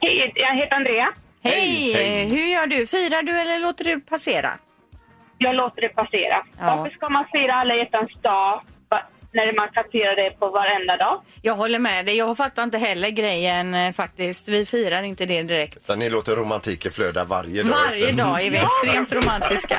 Hej, 0.00 0.32
jag 0.34 0.54
heter 0.56 0.74
Andrea. 0.76 1.08
Hej! 1.44 1.92
Hej. 1.94 2.28
Hur 2.28 2.46
gör 2.54 2.66
du? 2.66 2.86
Firar 2.86 3.22
du 3.22 3.40
eller 3.40 3.58
låter 3.58 3.84
du 3.84 4.00
passera? 4.00 4.48
Jag 5.38 5.54
låter 5.54 5.80
det 5.82 5.88
passera. 5.88 6.38
Ja. 6.60 6.74
Varför 6.76 6.90
ska 6.96 7.08
man 7.08 7.24
fira 7.32 7.54
alla 7.54 7.74
hjärtans 7.74 8.10
dag 8.22 8.62
när 9.32 9.56
man 9.56 9.68
kan 9.74 9.84
fira 9.92 10.14
det 10.14 10.30
på 10.30 10.48
varenda 10.50 10.96
dag? 10.96 11.22
Jag 11.42 11.54
håller 11.54 11.78
med 11.78 12.06
dig. 12.06 12.16
Jag 12.16 12.36
fattar 12.36 12.62
inte 12.62 12.78
heller 12.78 13.10
grejen 13.10 13.74
eh, 13.74 13.92
faktiskt. 13.92 14.48
Vi 14.48 14.66
firar 14.66 15.02
inte 15.02 15.26
det 15.26 15.42
direkt. 15.42 15.84
Så 15.86 15.94
ni 15.96 16.10
låter 16.10 16.36
romantiken 16.36 16.92
flöda 16.92 17.24
varje 17.24 17.62
dag. 17.62 17.70
Varje 17.88 18.08
efter. 18.08 18.24
dag 18.24 18.42
är 18.46 18.50
vi 18.50 18.58
extremt 18.58 19.12
romantiska. 19.12 19.74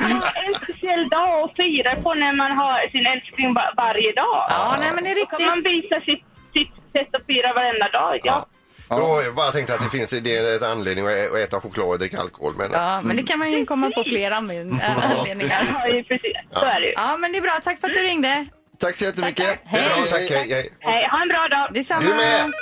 En 0.46 0.54
speciell 0.54 1.08
dag 1.08 1.44
att 1.50 1.56
fira 1.56 1.96
på 2.02 2.14
när 2.14 2.32
man 2.36 2.50
har 2.60 2.88
sin 2.90 3.06
älskling 3.06 3.54
va- 3.54 3.72
varje 3.76 4.12
dag. 4.12 4.46
Ja, 4.50 4.76
nej 4.80 4.90
men 4.94 5.04
det 5.04 5.10
är 5.10 5.14
Då 5.20 5.26
kan 5.26 5.46
man 5.46 5.56
riktigt. 5.56 5.72
visa 5.84 6.00
sitt, 6.00 6.24
sitt 6.52 6.72
sätt 6.92 7.14
att 7.14 7.26
fira 7.26 7.52
varenda 7.54 7.88
dag. 7.88 8.20
Ja. 8.24 8.46
Då 8.88 8.96
har 8.96 9.22
jag 9.22 9.34
bara 9.34 9.50
tänkt 9.50 9.70
att 9.70 9.82
det 9.84 9.90
finns 9.98 10.10
det 10.10 10.36
är 10.36 10.56
en 10.64 10.70
anledning 10.70 11.06
att 11.06 11.12
ä- 11.12 11.28
att 11.32 11.38
äta 11.38 11.60
choklad 11.60 11.86
och 11.88 11.98
dricka 11.98 12.18
alkohol. 12.18 12.52
Men, 12.58 12.70
Ja, 12.72 13.00
men 13.04 13.16
det 13.16 13.22
kan 13.22 13.38
man 13.38 13.52
ju 13.52 13.66
komma 13.66 13.90
på 13.90 14.04
flera 14.04 14.34
anled- 14.34 14.80
äh, 14.82 15.10
anledningar. 15.18 15.62
Ja, 15.74 15.88
ju 15.88 16.02
precis. 16.04 16.32
Så 16.52 16.64
är 16.64 16.80
det 16.80 16.86
ju. 16.86 16.92
Ja, 16.96 17.16
men 17.18 17.32
det 17.32 17.38
är 17.38 17.42
bra. 17.42 17.52
Tack 17.64 17.80
för 17.80 17.88
att 17.88 17.94
du 17.94 18.00
ringde. 18.00 18.46
Tack 18.80 18.96
så 18.96 19.04
jättemycket. 19.04 19.60
Hej. 19.64 19.82
Ja, 19.96 20.04
tack, 20.10 20.30
hej, 20.30 20.48
hej. 20.52 20.72
Hej, 20.80 21.08
ha 21.10 21.22
en 21.22 21.28
bra 21.28 21.48
dag. 21.48 21.74
Detsamma. 21.74 22.00
Du 22.00 22.14
med. 22.14 22.52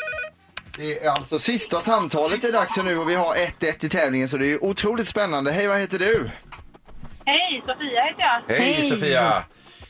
Det 0.76 1.04
är 1.04 1.10
alltså 1.10 1.38
sista 1.38 1.76
samtalet 1.76 2.44
är 2.44 2.52
dags 2.52 2.74
för 2.74 2.82
nu 2.82 2.98
och 2.98 3.10
vi 3.10 3.14
har 3.14 3.34
1-1 3.34 3.84
i 3.84 3.88
tävlingen 3.88 4.28
så 4.28 4.36
det 4.36 4.52
är 4.52 4.64
otroligt 4.64 5.06
spännande. 5.08 5.50
Hej, 5.50 5.66
vad 5.68 5.80
heter 5.80 5.98
du? 5.98 6.30
Hej, 7.24 7.62
Sofia 7.66 8.02
heter 8.04 8.22
jag. 8.22 8.56
Hej, 8.56 8.72
Hej. 8.72 8.88
Sofia. 8.88 9.42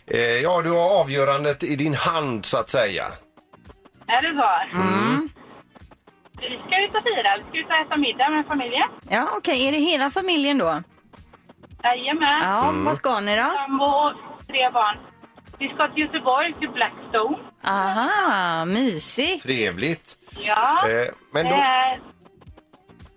Eh, 0.07 0.21
ja, 0.21 0.63
du 0.63 0.71
har 0.71 1.01
avgörandet 1.01 1.63
i 1.63 1.77
din 1.77 1.95
hand 1.95 2.45
så 2.47 2.57
att 2.57 2.71
säga. 2.71 3.05
Är 4.07 4.23
det 4.23 4.41
så? 4.41 4.79
Mm. 4.79 5.29
Vi 6.41 6.59
ska 6.67 6.85
ut 6.85 6.95
och 6.95 7.03
fira. 7.03 7.31
Vi 7.39 7.45
ska 7.49 7.59
ut 7.59 7.67
och 7.67 7.87
äta 7.87 7.97
middag 7.97 8.29
med 8.31 8.47
familjen. 8.47 8.89
Ja, 9.11 9.29
okej. 9.37 9.69
Är 9.69 9.73
det 9.73 9.79
hela 9.79 10.11
familjen 10.11 10.59
då? 10.59 10.83
Jajamän. 11.85 12.39
Ja, 12.43 12.73
vad 12.77 12.97
ska 12.97 13.21
ni 13.21 13.37
då? 13.37 13.43
Sambo 13.43 13.85
och 13.85 14.13
tre 14.47 14.71
barn. 14.71 14.97
Vi 15.59 15.69
ska 15.75 15.89
till 15.89 16.03
Göteborg, 16.03 16.55
till 16.59 16.69
Blackstone. 16.71 17.37
Aha, 17.65 18.65
mysigt. 18.65 19.43
Trevligt. 19.43 20.17
Ja. 20.41 20.89
Eh, 20.89 21.07
men 21.33 21.45
då- 21.45 21.51
är 21.53 21.99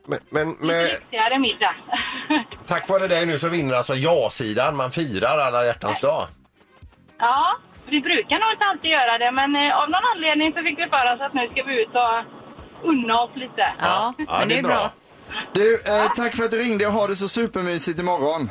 Men, 0.07 0.19
men 0.59 0.77
lyxigare 0.77 1.39
middag. 1.39 1.75
tack 2.67 2.89
vare 2.89 3.07
dig 3.07 3.25
nu 3.25 3.39
så 3.39 3.49
vinner 3.49 3.73
alltså 3.75 3.95
ja-sidan. 3.95 4.75
Man 4.75 4.91
firar 4.91 5.37
alla 5.37 5.65
hjärtans 5.65 5.99
dag. 5.99 6.27
ja, 7.19 7.57
vi 7.85 8.01
brukar 8.01 8.39
nog 8.39 8.51
inte 8.53 8.65
alltid 8.65 8.91
göra 8.91 9.17
det, 9.17 9.31
men 9.31 9.55
eh, 9.55 9.77
av 9.77 9.89
någon 9.89 10.05
anledning 10.15 10.53
så 10.53 10.59
fick 10.63 10.79
vi 10.79 10.87
för 10.89 11.13
oss 11.13 11.21
att 11.21 11.33
nu 11.33 11.47
ska 11.51 11.63
vi 11.63 11.81
ut 11.81 11.89
och 11.95 12.89
unna 12.89 13.21
oss 13.21 13.31
lite. 13.35 13.73
Ja, 13.79 14.13
Ja, 14.17 14.39
men 14.39 14.49
det 14.49 14.57
är 14.59 14.63
bra. 14.63 14.91
Du, 15.53 15.73
eh, 15.75 16.11
tack 16.15 16.35
för 16.35 16.43
att 16.43 16.51
du 16.51 16.57
ringde 16.57 16.87
och 16.87 16.93
ha 16.93 17.07
det 17.07 17.15
så 17.15 17.27
supermysigt 17.27 17.99
imorgon. 17.99 18.49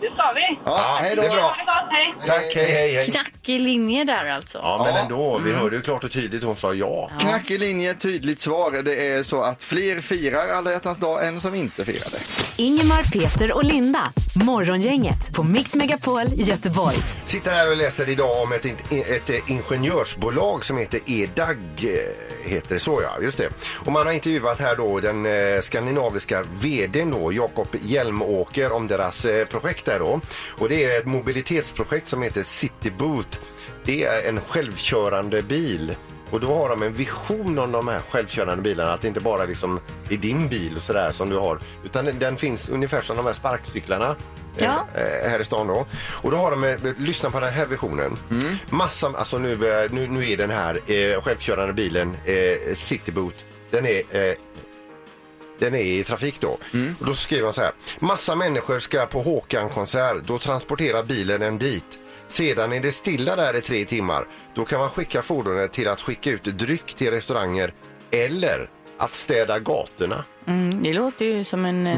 Det 0.00 0.12
ska 0.12 0.22
vi. 0.34 0.58
Ja, 0.64 0.98
hej 1.00 1.16
då. 1.16 1.22
det 1.22 1.28
är 1.28 1.32
bra. 1.32 1.40
Ha 1.42 1.50
det 1.56 1.64
gott, 1.64 1.90
hej. 1.90 2.14
Tack, 2.26 2.54
hej, 2.54 2.72
hej, 2.72 2.94
hej. 2.94 3.04
Knackig 3.10 3.60
linje 3.60 4.04
där 4.04 4.30
alltså. 4.32 4.58
Ja, 4.58 4.82
men 4.84 4.94
Ja. 4.94 5.00
ändå. 5.02 5.38
Vi 5.44 5.52
hörde 5.52 5.76
ju 5.76 5.82
klart 5.82 6.04
och 6.04 6.12
tydligt 6.12 6.44
hon 6.44 6.56
sa 6.56 6.74
ja. 6.74 7.10
Knackig 7.20 7.60
linje, 7.60 7.94
tydligt 7.94 8.40
svar. 8.40 8.82
Det 8.82 9.08
är 9.12 9.22
så 9.22 9.42
att 9.42 9.62
fler 9.64 9.98
firar 9.98 10.48
alla 10.48 10.70
hjärtans 10.70 10.98
dag 10.98 11.26
än 11.26 11.40
som 11.40 11.54
inte 11.54 11.84
firar 11.84 12.08
det. 12.12 12.62
Ingemar, 12.62 13.02
Peter 13.02 13.52
och 13.52 13.64
Linda. 13.64 14.00
Morgongänget 14.44 15.34
på 15.34 15.42
Mix 15.42 15.74
Megapol 15.74 16.22
Göteborg. 16.34 16.96
Sitter 17.24 17.50
här 17.50 17.70
och 17.70 17.76
läser 17.76 18.08
idag 18.08 18.42
om 18.42 18.52
ett, 18.52 18.64
ett, 18.66 19.30
ett 19.30 19.48
ingenjörsbolag 19.48 20.64
som 20.64 20.78
heter 20.78 21.00
EDAG. 21.06 21.56
eh, 21.80 22.50
Heter 22.50 22.74
det 22.74 22.80
så 22.80 23.00
ja, 23.02 23.22
just 23.22 23.38
det. 23.38 23.48
Och 23.84 23.92
man 23.92 24.06
har 24.06 24.12
intervjuat 24.12 24.60
här 24.60 24.76
då 24.76 25.00
den 25.00 25.26
eh, 25.26 25.60
skandinaviska 25.62 26.42
vdn 26.62 27.10
då, 27.10 27.32
Jakob 27.32 27.68
Hjelmåker 27.82 28.72
om 28.72 28.86
deras 28.88 29.24
eh, 29.24 29.46
projekt 29.46 29.85
där 29.86 29.98
då. 29.98 30.20
Och 30.58 30.68
det 30.68 30.84
är 30.84 30.98
ett 30.98 31.06
mobilitetsprojekt 31.06 32.08
som 32.08 32.22
heter 32.22 32.42
Cityboot. 32.42 33.38
Det 33.84 34.04
är 34.04 34.28
en 34.28 34.40
självkörande 34.40 35.42
bil. 35.42 35.94
Och 36.30 36.40
då 36.40 36.54
har 36.54 36.68
de 36.68 36.82
en 36.82 36.92
vision 36.92 37.58
om 37.58 37.72
de 37.72 37.88
här 37.88 38.00
självkörande 38.10 38.62
bilarna, 38.62 38.92
att 38.92 39.00
det 39.00 39.08
inte 39.08 39.20
bara 39.20 39.44
liksom 39.44 39.80
är 40.10 40.16
din 40.16 40.48
bil 40.48 40.76
och 40.76 40.82
sådär 40.82 41.12
som 41.12 41.30
du 41.30 41.36
har, 41.36 41.58
utan 41.84 42.04
den, 42.04 42.18
den 42.18 42.36
finns 42.36 42.68
ungefär 42.68 43.02
som 43.02 43.16
de 43.16 43.26
här 43.26 43.32
sparkcyklarna 43.32 44.16
Ja. 44.58 44.86
eh, 44.94 45.30
här 45.30 45.40
i 45.40 45.44
stan 45.44 45.66
då. 45.66 45.86
Och 46.22 46.30
då 46.30 46.36
har 46.36 46.50
de, 46.50 46.64
eh, 46.64 46.76
lyssna 46.98 47.30
på 47.30 47.40
den 47.40 47.52
här 47.52 47.66
versionen. 47.66 48.16
Massa, 48.70 49.06
alltså 49.06 49.38
nu, 49.38 49.52
eh, 49.52 49.90
nu, 49.92 50.06
nu 50.06 50.30
är 50.30 50.36
den 50.36 50.50
här 50.50 50.74
eh, 50.92 51.20
självkörande 51.22 51.72
bilen, 51.72 52.16
eh, 52.24 52.74
Cityboot, 52.74 53.34
den 53.70 53.86
är 53.86 54.02
eh, 54.10 54.34
den 55.58 55.74
är 55.74 55.82
i 55.82 56.04
trafik 56.04 56.40
då. 56.40 56.58
Och 57.00 57.06
då 57.06 57.14
skriver 57.14 57.44
man 57.44 57.54
så 57.54 57.60
här. 57.60 57.72
Massa 57.98 58.36
människor 58.36 58.78
ska 58.78 59.06
på 59.06 59.22
Håkan-konsert. 59.22 60.16
Då 60.26 60.38
transporterar 60.38 61.02
bilen 61.02 61.42
en 61.42 61.58
dit. 61.58 61.98
Sedan 62.28 62.72
är 62.72 62.80
det 62.80 62.92
stilla 62.92 63.36
där 63.36 63.56
i 63.56 63.60
tre 63.60 63.84
timmar. 63.84 64.26
Då 64.54 64.64
kan 64.64 64.80
man 64.80 64.90
skicka 64.90 65.22
fordonet 65.22 65.72
till 65.72 65.88
att 65.88 66.00
skicka 66.00 66.30
ut 66.30 66.44
dryck 66.44 66.94
till 66.94 67.10
restauranger 67.10 67.72
eller 68.10 68.70
att 68.98 69.10
städa 69.10 69.58
gatorna. 69.58 70.24
Mm, 70.46 70.82
det 70.82 70.92
låter 70.92 71.24
ju 71.24 71.44
som 71.44 71.64
en 71.64 71.84
Det 71.84 71.90
eh, 71.90 71.96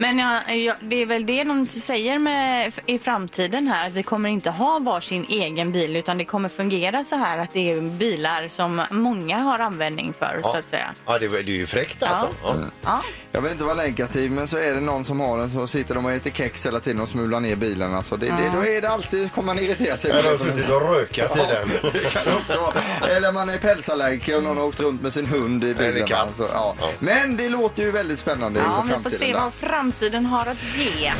Men 0.00 0.18
ja, 0.18 0.52
ja, 0.52 0.74
det 0.80 0.96
är 1.02 1.06
väl 1.06 1.26
det 1.26 1.44
de 1.44 1.68
säger 1.68 2.18
med, 2.18 2.72
i 2.86 2.98
framtiden 2.98 3.66
här, 3.68 3.86
att 3.86 3.92
vi 3.92 4.02
kommer 4.02 4.28
inte 4.28 4.50
ha 4.50 4.78
varsin 4.78 5.26
egen 5.28 5.72
bil 5.72 5.96
utan 5.96 6.18
det 6.18 6.24
kommer 6.24 6.48
fungera 6.48 7.04
så 7.04 7.16
här 7.16 7.38
att 7.38 7.52
det 7.52 7.72
är 7.72 7.80
bilar 7.80 8.48
som 8.48 8.82
många 8.90 9.36
har 9.36 9.58
användning 9.58 10.12
för 10.18 10.40
så 10.44 10.56
att 10.56 10.68
säga. 10.68 10.90
Ja, 11.06 11.18
det, 11.18 11.28
det 11.28 11.38
är 11.38 11.42
ju 11.56 11.66
fräckt 11.66 12.02
alltså. 12.02 12.34
Ja. 12.42 12.54
Ja. 12.84 13.02
Jag 13.32 13.40
vill 13.40 13.52
inte 13.52 13.64
vara 13.64 13.74
negativ 13.74 14.30
men 14.30 14.48
så 14.48 14.56
är 14.58 14.74
det 14.74 14.80
någon 14.80 15.04
som 15.04 15.20
har 15.20 15.38
den 15.38 15.50
så 15.50 15.66
sitter 15.66 15.94
de 15.94 16.04
och 16.04 16.12
äter 16.12 16.30
kex 16.30 16.66
hela 16.66 16.80
tiden 16.80 17.00
och 17.00 17.08
smular 17.08 17.40
ner 17.40 17.56
bilen. 17.56 17.94
Alltså 17.94 18.16
det, 18.16 18.26
det, 18.26 18.50
då 18.54 18.64
är 18.66 18.80
det 18.80 18.88
alltid, 18.88 19.32
kommer 19.32 19.46
man 19.46 19.58
irritera 19.58 19.96
sig. 19.96 20.10
De 20.10 20.28
har 20.28 20.38
suttit 20.38 20.70
och 20.70 20.90
rökat 20.90 21.36
i 21.36 21.40
den. 21.40 21.92
Det 21.92 22.10
kan 22.10 22.34
också 22.36 22.60
vara. 22.60 23.10
Eller 23.16 23.32
man 23.32 23.48
är 23.48 23.58
pälsallergiker 23.58 24.36
och 24.36 24.42
någon 24.42 24.56
har 24.56 24.64
åkt 24.64 24.80
runt 24.80 25.02
med 25.02 25.12
sin 25.12 25.26
hund 25.26 25.64
i 25.64 25.74
bilen. 25.74 25.96
Eller 25.96 26.06
katt. 26.06 26.18
Alltså, 26.28 26.48
ja. 26.52 26.74
Ja. 26.80 26.88
Men 26.98 27.36
det 27.36 27.48
låter 27.48 27.82
ju 27.82 27.90
väldigt 27.90 28.18
spännande 28.18 28.60
Ja, 28.60 28.82
inför 28.82 28.98
vi 28.98 29.02
får 29.02 29.10
framtiden. 29.10 29.26
se 29.28 29.34
vad 29.34 29.52
framtiden 29.88 30.26
har 30.26 30.46
att 30.46 30.76
ge. 30.76 31.12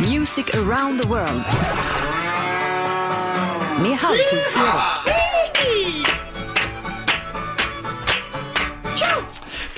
Music 0.00 0.54
around 0.54 1.02
the 1.02 1.08
world. 1.08 1.42
med 3.82 3.98
Halvtids-Erik. 3.98 5.08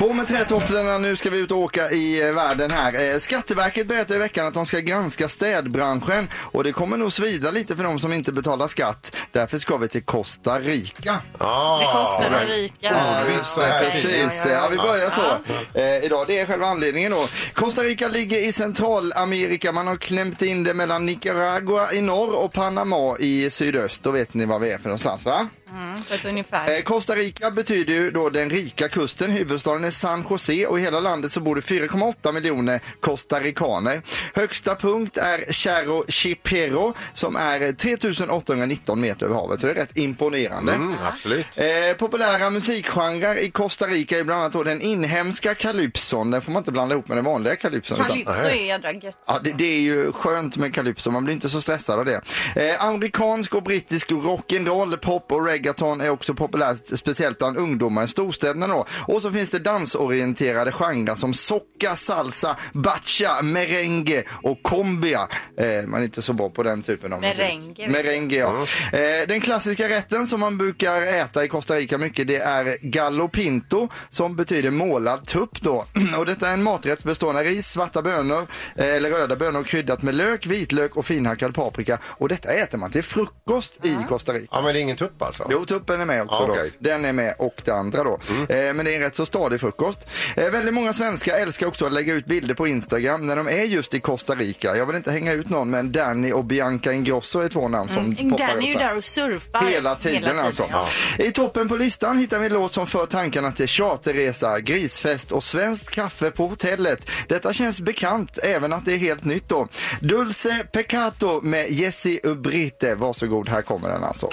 På 0.01 0.13
med 0.13 0.27
trätofflorna, 0.27 0.99
nu 0.99 1.17
ska 1.17 1.31
vi 1.31 1.39
ut 1.39 1.51
och 1.51 1.59
åka 1.59 1.91
i 1.91 2.29
eh, 2.29 2.33
världen 2.33 2.71
här. 2.71 3.13
Eh, 3.13 3.19
Skatteverket 3.19 3.89
berättade 3.89 4.15
i 4.15 4.19
veckan 4.19 4.47
att 4.47 4.55
de 4.55 4.67
ska 4.67 4.79
granska 4.79 5.29
städbranschen 5.29 6.29
och 6.35 6.65
det 6.65 6.73
kommer 6.73 6.97
nog 6.97 7.13
svida 7.13 7.51
lite 7.51 7.77
för 7.77 7.85
de 7.85 8.01
som 8.01 8.13
inte 8.13 8.33
betalar 8.33 8.69
skatt. 8.69 9.17
Därför 9.33 9.59
ska 9.59 9.77
vi 9.77 9.89
till 9.89 10.03
Costa 10.03 10.61
Rica. 10.61 11.23
Ah, 11.39 11.79
Det 11.79 11.85
kostar 11.85 12.31
att 12.31 12.49
rika. 12.49 12.75
Ja, 12.81 13.45
så 13.45 13.61
här 13.61 13.85
precis. 13.91 14.47
Ja, 14.51 14.69
vi 14.71 14.77
börjar 14.77 15.11
så 15.11 15.39
eh, 15.79 16.05
idag. 16.05 16.25
Det 16.27 16.39
är 16.39 16.47
själva 16.47 16.67
anledningen 16.67 17.13
då. 17.13 17.29
Costa 17.55 17.83
Rica 17.83 18.09
ligger 18.09 18.49
i 18.49 18.53
Centralamerika. 18.53 19.73
Man 19.73 19.87
har 19.87 19.97
klämt 19.97 20.43
in 20.43 20.65
det 20.65 20.75
mellan 20.75 21.07
Nicaragua 21.07 21.93
i 21.93 22.01
norr 22.03 22.35
och 22.35 22.53
Panama 22.53 23.17
i 23.19 23.51
sydöst. 23.51 24.03
Då 24.03 24.11
vet 24.11 24.35
ni 24.35 24.45
vad 24.47 24.61
vi 24.61 24.71
är 24.71 24.79
för 24.79 24.85
någonstans 24.85 25.25
va? 25.25 25.49
Mm, 25.71 26.03
på 26.03 26.15
ett 26.15 26.25
ungefär. 26.25 26.77
Eh, 26.77 26.81
Costa 26.83 27.15
Rica 27.15 27.51
betyder 27.51 27.93
ju 27.93 28.11
då 28.11 28.31
den 28.31 28.51
rika 28.51 28.89
kusten. 28.89 29.31
Huvudstaden 29.31 29.85
är 29.85 29.91
San 29.91 30.27
Jose 30.31 30.67
och 30.67 30.79
i 30.79 30.83
hela 30.83 31.01
landet 31.01 31.33
så 31.33 31.41
bor 31.41 31.55
det 31.57 31.61
4,8 31.61 32.33
miljoner 32.33 32.81
costaricaner. 33.01 34.03
Högsta 34.35 34.77
punkt 34.77 35.17
är 35.17 35.53
Cerro 35.53 36.05
Chipero 36.09 36.95
som 37.15 37.37
är 37.37 37.73
3819 37.73 39.01
meter 39.01 39.20
över 39.23 39.35
havet. 39.35 39.61
Så 39.61 39.67
det 39.67 39.73
är 39.73 39.77
rätt 39.77 39.97
imponerande. 39.97 40.73
Mm, 40.73 40.95
absolut. 41.13 41.47
Eh, 41.57 41.67
populära 41.99 42.51
musikgenrer 42.51 43.37
i 43.37 43.51
Costa 43.51 43.87
Rica 43.87 44.19
är 44.19 44.25
bland 44.25 44.41
annat 44.41 44.53
då 44.53 44.63
den 44.63 44.81
inhemska 44.81 45.55
calypson. 45.55 46.31
Den 46.31 46.43
får 46.43 46.53
man 46.53 46.61
inte 46.61 46.73
blanda 46.73 46.95
ihop 46.95 47.09
med 47.09 47.17
den 47.17 47.25
vanliga 47.25 47.57
calypson. 47.57 47.97
utan- 47.97 48.09
Calypso 48.09 48.33
är 48.33 48.67
jädra 48.67 48.93
gött. 48.93 49.19
Ja, 49.27 49.39
det, 49.43 49.53
det 49.53 49.65
är 49.77 49.81
ju 49.81 50.13
skönt 50.13 50.57
med 50.57 50.75
calypso, 50.75 51.11
man 51.11 51.25
blir 51.25 51.35
inte 51.35 51.49
så 51.49 51.61
stressad 51.61 51.99
av 51.99 52.05
det. 52.05 52.21
Eh, 52.57 52.85
amerikansk 52.85 53.55
och 53.55 53.63
brittisk 53.63 54.11
rock'n'roll, 54.11 54.97
pop 54.97 55.33
och 55.33 55.47
reggaeton 55.47 56.01
är 56.01 56.11
också 56.11 56.35
populärt, 56.35 56.99
speciellt 56.99 57.39
bland 57.39 57.57
ungdomar 57.59 58.05
i 58.05 58.09
storstäderna 58.09 58.67
då. 58.67 58.87
Och 59.09 59.23
så 59.23 59.31
finns 59.33 59.51
det 59.51 59.59
dansorienterade 59.59 60.73
genrer 60.73 61.15
som 61.15 61.35
socka, 61.35 61.97
salsa, 61.97 62.57
bacha, 62.73 63.43
merengue 63.43 64.23
och 64.43 64.63
combia. 64.63 65.29
Eh, 65.57 65.87
man 65.87 66.01
är 66.01 66.05
inte 66.05 66.23
så 66.23 66.33
bra 66.33 66.49
på 66.49 66.63
den 66.63 66.83
typen 66.83 67.13
av 67.13 67.21
musik. 67.21 67.39
Merengue. 67.39 67.89
Merengue, 67.89 68.39
ja. 68.39 68.67
Eh, 68.99 69.01
den 69.29 69.41
klassiska 69.41 69.89
rätten 69.89 70.27
som 70.27 70.41
man 70.41 70.59
brukar 70.59 71.03
äta 71.03 71.45
i 71.45 71.49
Costa 71.49 71.75
Rica 71.77 71.99
mycket 71.99 72.27
det 72.27 72.37
är 72.37 72.77
gallo 72.81 73.29
pinto 73.29 73.89
som 74.09 74.37
betyder 74.37 74.71
målad 74.71 75.27
tupp 75.27 75.61
då. 75.63 75.85
Och 76.19 76.27
detta 76.27 76.49
är 76.49 76.53
en 76.55 76.63
maträtt 76.63 77.05
bestående 77.05 77.41
av 77.41 77.47
ris, 77.47 77.67
svarta 77.69 78.03
bönor 78.03 78.47
eh, 78.77 78.95
eller 78.95 79.11
röda 79.11 79.37
bönor 79.37 79.65
kryddat 79.65 80.03
med 80.03 80.15
lök, 80.15 80.47
vitlök 80.47 80.97
och 80.97 81.07
finhackad 81.07 81.55
paprika. 81.55 81.99
Och 82.05 82.29
detta 82.29 82.49
äter 82.53 82.79
man 82.79 82.91
till 82.91 83.03
frukost 83.05 83.85
i 83.87 83.97
Costa 84.09 84.33
Rica. 84.33 84.47
Ja, 84.51 84.61
men 84.63 84.75
det 84.75 84.81
är 84.81 84.83
ingen 84.83 84.97
tupp 84.97 85.23
alltså? 85.23 85.47
Jo, 85.51 85.65
tuppen 85.65 86.01
är 86.01 86.05
med 86.05 86.23
också 86.23 86.37
Ja, 86.41 86.47
då. 86.47 86.53
okej. 86.53 86.61
Mm. 86.61 86.73
Den 86.79 87.05
är 87.05 87.13
med 87.13 87.35
och 87.39 87.63
det 87.65 87.71
andra 87.73 88.05
då. 88.05 88.19
Eh, 88.49 88.75
men 88.75 88.85
det 88.85 88.93
är 88.93 88.97
en 88.97 89.01
rätt 89.03 89.15
så 89.17 89.27
stadig 89.27 89.61
frukost. 89.61 89.99
Eh, 90.37 90.51
väldigt 90.51 90.75
många 90.75 90.93
svenskar 90.93 91.35
älskar 91.39 91.67
också 91.67 91.87
att 91.87 91.93
lägga 91.93 92.15
ut 92.15 92.27
bilder 92.27 92.55
på 92.55 92.67
Instagram 92.67 93.27
när 93.27 93.37
de 93.37 93.49
är 93.49 93.63
just 93.65 93.95
i 93.95 94.01
Costa 94.01 94.35
Rica. 94.35 94.77
Jag 94.77 94.87
vill 94.87 94.97
inte 94.97 95.13
hänga 95.13 95.33
ut 95.33 95.49
någon 95.49 95.71
men 95.71 95.93
Danny 95.93 96.33
och 96.33 96.45
Bianca 96.45 96.93
Ingrosso 96.93 97.39
är 97.41 97.49
två 97.49 97.69
namn 97.69 97.89
som 97.89 97.99
Mm, 98.11 98.31
poppar 98.31 98.47
Dan 98.47 98.57
upp 98.57 98.63
är 98.65 98.67
ju 98.69 98.79
här. 98.79 98.95
Och 99.01 99.05
surfar. 99.05 99.67
Hela 99.67 99.97
tiden, 99.97 100.39
alltså. 100.39 100.67
ja. 100.71 100.89
I 101.19 101.31
toppen 101.33 101.69
på 101.69 101.77
listan 101.77 102.19
hittar 102.19 102.39
vi 102.39 102.47
en 102.47 102.53
låt 102.53 102.73
som 102.73 102.87
för 102.87 103.07
tankarna 103.07 103.53
till 103.53 103.67
charterresa, 103.67 104.61
grisfest 104.61 105.33
och 105.33 105.45
svenskt 105.45 105.91
kaffe 105.91 106.31
på 106.31 106.47
hotellet. 106.47 107.11
Detta 107.29 107.53
känns 107.53 107.81
bekant, 107.81 108.39
även 108.39 108.73
att 108.73 108.85
det 108.85 108.95
är 108.95 108.99
helt 108.99 109.25
nytt 109.25 109.49
då. 109.49 109.69
Dulce 110.01 110.67
Peccato 110.73 111.41
med 111.41 111.71
Jessie 111.71 112.21
Ubrite. 112.23 112.95
Varsågod, 112.95 113.49
här 113.49 113.63
kommer 113.63 113.89
den 113.89 114.05
alltså. 114.05 114.31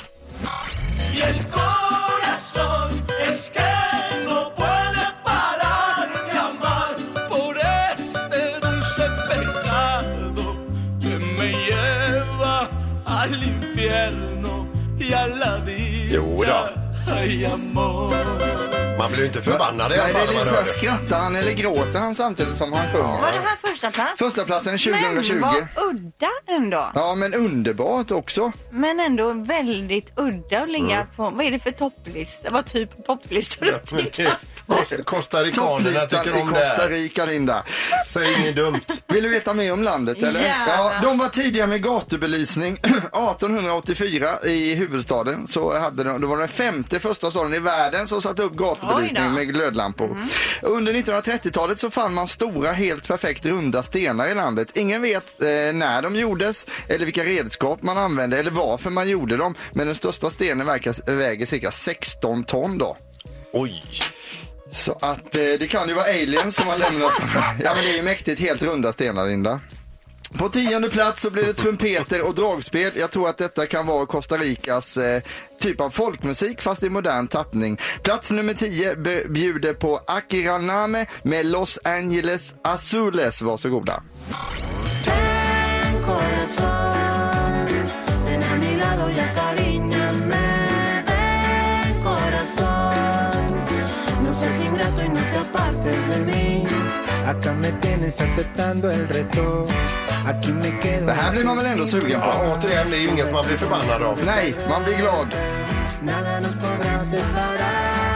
Man 19.00 19.12
blir 19.12 19.20
ju 19.20 19.26
inte 19.26 19.42
förbannad 19.42 19.92
i 19.92 19.96
alla 19.96 20.04
Nej, 20.04 20.14
det 20.14 20.20
fall 20.20 20.28
är 20.30 20.34
när 20.34 20.44
lite 20.44 20.56
hör 20.56 20.62
det. 20.62 20.68
skrattar 20.68 21.18
han 21.24 21.36
eller 21.36 21.52
gråter 21.52 22.00
han 22.00 22.16
samtidigt 22.16 22.58
som 22.58 22.74
han 22.74 22.92
sjunger? 22.92 23.04
Var 23.22 23.32
det 23.32 23.40
här 23.40 23.58
första 23.70 23.92
plats? 23.92 24.14
Första 24.20 24.44
platsen 24.46 24.78
2020. 24.78 25.34
Men 25.34 25.42
vad 25.42 25.56
udda 25.90 26.28
ändå. 26.48 26.92
Ja, 26.96 27.16
men 27.16 27.34
underbart 27.34 28.12
också. 28.12 28.52
Men 28.72 29.00
ändå 29.00 29.32
väldigt 29.34 30.12
udda 30.16 30.62
att 30.62 30.70
ligga 30.70 30.96
Mm. 30.96 31.08
på, 31.16 31.30
vad 31.30 31.46
är 31.46 31.52
det 31.52 31.60
för 31.60 31.72
topplista? 31.72 32.52
Vad 32.52 32.66
typ 32.66 33.00
av 33.00 33.04
topplista 33.04 33.66
du 33.66 33.80
tittar 34.04 34.38
Kost- 34.68 35.04
Costaricanerna 35.06 36.00
tycker 36.00 36.38
i 36.38 36.42
om 36.42 36.48
Costa 36.50 36.88
det. 36.88 36.96
Rica, 36.96 37.26
Linda. 37.26 37.64
Säg 38.08 38.34
inget 38.34 38.56
dumt. 38.56 38.82
Vill 39.08 39.24
du 39.24 39.30
veta 39.30 39.54
mer 39.54 39.74
om 39.74 39.84
landet 39.84 40.18
eller? 40.18 40.40
Gärna. 40.40 40.66
Ja, 40.68 40.94
de 41.04 41.18
var 41.18 41.28
tidiga 41.30 41.68
med 41.68 41.84
gatubelysning. 41.84 42.74
1884 42.84 44.30
i 44.46 44.76
huvudstaden 44.76 45.48
så 45.48 45.80
hade 45.80 46.04
de, 46.04 46.22
det 46.22 46.28
var 46.28 46.38
den 46.38 46.48
femte 46.48 47.00
första 47.00 47.32
staden 47.32 47.54
i 47.54 47.60
världen 47.60 48.08
som 48.08 48.22
satte 48.22 48.42
upp 48.44 48.54
gatubelysning 48.54 49.34
med 49.34 49.48
glödlampor. 49.54 50.18
Under 50.62 50.94
1930-talet 50.94 51.80
så 51.80 51.90
fann 51.90 52.14
man 52.14 52.28
stora 52.28 52.72
helt 52.72 53.08
perfekt 53.08 53.46
runda 53.46 53.84
stenar 53.84 54.28
i 54.28 54.36
landet. 54.36 54.68
Ingen 54.78 55.02
vet 55.02 55.42
eh, 55.44 55.48
när 55.74 56.02
de 56.02 56.16
gjordes 56.16 56.66
eller 56.90 57.06
vilka 57.06 57.24
redskap 57.24 57.84
man 57.84 57.98
använde 57.98 58.38
eller 58.40 58.52
varför 58.52 58.90
man 58.90 59.10
gjorde 59.10 59.38
dem. 59.38 59.56
Men 59.72 59.86
den 59.88 59.96
största 59.96 60.30
stenen 60.30 60.66
verkar, 60.66 61.12
väger 61.16 61.46
cirka 61.46 61.72
16 61.72 62.44
ton 62.44 62.78
då. 62.78 62.98
Oj. 63.54 63.84
Så 64.72 64.92
att 65.02 65.36
eh, 65.36 65.42
det 65.60 65.68
kan 65.72 65.88
ju 65.88 65.94
vara 65.94 66.06
aliens 66.06 66.56
som 66.56 66.68
har 66.68 66.78
lämnat. 66.78 67.14
Ja 67.64 67.74
men 67.76 67.84
det 67.84 67.92
är 67.92 67.96
ju 67.96 68.04
mäktigt, 68.04 68.42
helt 68.42 68.62
runda 68.62 68.94
stenar 68.94 69.28
Linda. 69.28 69.60
På 70.34 70.50
tionde 70.50 70.90
plats 70.90 71.22
så 71.22 71.30
blir 71.30 71.44
det 71.44 71.54
trumpeter 71.54 72.28
och 72.28 72.36
dragspel. 72.36 72.92
Jag 72.96 73.12
tror 73.12 73.30
att 73.30 73.38
detta 73.38 73.66
kan 73.66 73.86
vara 73.86 74.06
Costa 74.06 74.38
Ricas 74.38 74.98
eh, 74.98 75.22
typ 75.60 75.82
av 75.82 75.90
folkmusik 75.90 76.62
fast 76.62 76.84
i 76.84 76.90
modern 76.90 77.28
tappning. 77.28 77.78
Plats 78.04 78.32
nummer 78.32 78.54
10 78.54 78.96
bjuder 79.30 79.74
på 79.74 80.02
Akiraname 80.08 81.06
med 81.24 81.46
Los 81.46 81.80
Angeles 81.84 82.54
Azules. 82.64 83.42
Varsågoda. 83.42 84.04
Acá 97.28 97.52
me 97.54 97.72
tienes 97.82 98.22
aceptando 98.22 98.90
el 98.90 99.08
reto. 99.10 99.66
Aquí 100.26 100.54
me 100.54 100.80
quedo. 100.80 101.06
Det 101.06 101.14
här 101.14 101.32
blir 101.32 101.44
man 101.44 101.58
väl 101.58 101.66
ändå 101.66 101.86
sugen 101.86 102.22
på? 102.22 102.28
Ja, 102.28 102.58
återigen, 102.58 102.90
det 102.90 102.98
är 102.98 103.02
ju 103.02 103.10
inget 103.10 103.32
man 103.32 103.46
blir 103.46 103.58
förbannad 103.58 104.04
av. 104.04 104.20
Nej, 104.26 104.56
man 104.70 104.84
blir 104.84 104.98
glad. 104.98 105.28
Nada 106.02 106.40
nos 106.40 106.56
podrá 106.56 107.04
separar. 107.06 108.07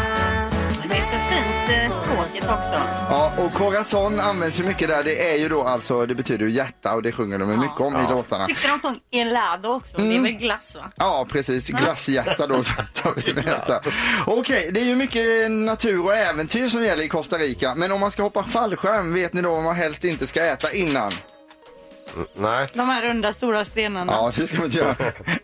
Det 1.12 1.18
är 1.18 1.20
så 1.20 1.34
fint 1.36 1.96
eh, 1.96 2.02
språket 2.02 2.44
också. 2.44 2.82
Ja, 3.10 3.34
och 3.38 3.54
corazon 3.54 4.20
används 4.20 4.60
ju 4.60 4.64
mycket 4.64 4.88
där. 4.88 5.04
Det 5.04 5.32
är 5.34 5.38
ju 5.38 5.50
då 5.50 5.64
alltså, 5.64 6.06
det 6.06 6.16
betyder 6.16 6.46
ju 6.46 6.52
hjärta 6.52 6.96
och 6.96 7.02
det 7.04 7.12
sjunger 7.12 7.40
de 7.40 7.52
ju 7.52 7.58
mycket 7.58 7.80
om 7.80 7.96
i 7.96 8.10
låtarna. 8.10 8.46
Tyckte 8.48 8.68
de 8.68 8.80
sjöng 8.80 9.00
helado 9.12 9.70
också. 9.70 9.98
Det 9.98 10.16
är 10.16 10.22
väl 10.22 10.32
glass 10.32 10.76
va? 10.76 10.92
Ja, 10.96 11.26
precis. 11.30 11.68
Glasshjärta 11.68 12.48
då 12.48 12.64
tar 12.94 13.14
vi 13.16 13.34
med 13.34 13.64
där. 13.68 13.80
Okej, 14.28 14.70
det 14.74 14.80
är 14.80 14.86
ju 14.86 14.96
mycket 14.96 15.52
natur 15.52 16.06
och 16.06 16.16
äventyr 16.16 16.70
som 16.70 16.84
gäller 16.84 17.04
i 17.04 17.08
Costa 17.08 17.38
Rica. 17.38 17.76
Men 17.76 17.92
om 17.92 18.00
man 18.00 18.12
ska 18.12 18.24
hoppa 18.24 18.44
fallskärm, 18.44 19.14
vet 19.14 19.34
ni 19.34 19.42
då 19.42 19.52
vad 19.54 19.64
man 19.64 19.76
helst 19.76 20.04
inte 20.04 20.28
ska 20.28 20.46
äta 20.46 20.74
innan? 20.74 21.12
Nej. 22.36 22.68
De 22.74 22.90
här 22.90 23.02
runda 23.02 23.34
stora 23.34 23.66
stenarna. 23.66 24.14
Ja, 24.14 24.32
det 24.36 24.48
ska 24.48 24.58
man 24.58 24.66
inte 24.66 24.78
göra. 24.78 24.96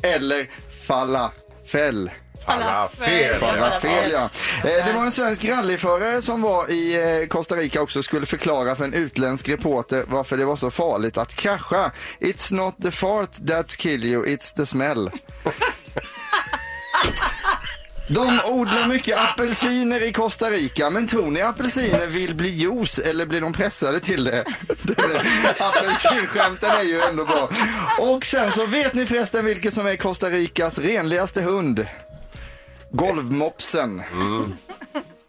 Eller 0.04 0.50
falafel. 0.88 2.12
Falafel. 2.48 3.40
Falafel, 3.40 4.12
ja. 4.12 4.30
Eh, 4.70 4.86
Det 4.88 4.94
var 4.96 5.04
en 5.06 5.12
svensk 5.12 5.46
rallyförare 5.46 6.22
som 6.22 6.42
var 6.42 6.72
i 6.72 6.96
eh, 7.22 7.28
Costa 7.28 7.56
Rica 7.56 7.82
också 7.82 8.04
skulle 8.04 8.26
förklara 8.26 8.76
för 8.76 8.84
en 8.84 8.94
utländsk 8.94 9.50
reporter 9.50 10.04
varför 10.08 10.38
det 10.38 10.46
var 10.46 10.56
så 10.56 10.72
farligt 10.72 11.18
att 11.18 11.36
krascha. 11.36 11.92
It's 12.20 12.54
not 12.54 12.76
the 12.84 12.92
fart 12.92 13.32
that's 13.32 13.78
kill 13.78 14.04
you, 14.06 14.26
it's 14.26 14.56
the 14.56 14.66
smell. 14.66 15.12
De 18.10 18.40
odlar 18.46 18.88
mycket 18.88 19.18
apelsiner 19.20 20.08
i 20.08 20.12
Costa 20.12 20.46
Rica, 20.50 20.90
men 20.90 21.08
tror 21.08 21.32
ni 21.32 21.42
apelsiner 21.42 22.08
vill 22.08 22.36
bli 22.36 22.50
juice 22.50 23.00
eller 23.00 23.26
blir 23.26 23.42
de 23.42 23.54
pressade 23.54 24.00
till 24.00 24.24
det? 24.24 24.46
Apelsinskämten 25.60 26.72
är 26.72 26.84
ju 26.84 27.02
ändå 27.02 27.26
bra. 27.26 27.50
Och 28.00 28.26
sen 28.26 28.52
så 28.52 28.66
vet 28.66 28.94
ni 28.94 29.06
förresten 29.06 29.46
vilken 29.46 29.72
som 29.72 29.88
är 29.88 29.96
Costa 29.96 30.30
Ricas 30.30 30.78
renligaste 30.80 31.42
hund? 31.42 31.88
Golvmopsen. 32.92 34.02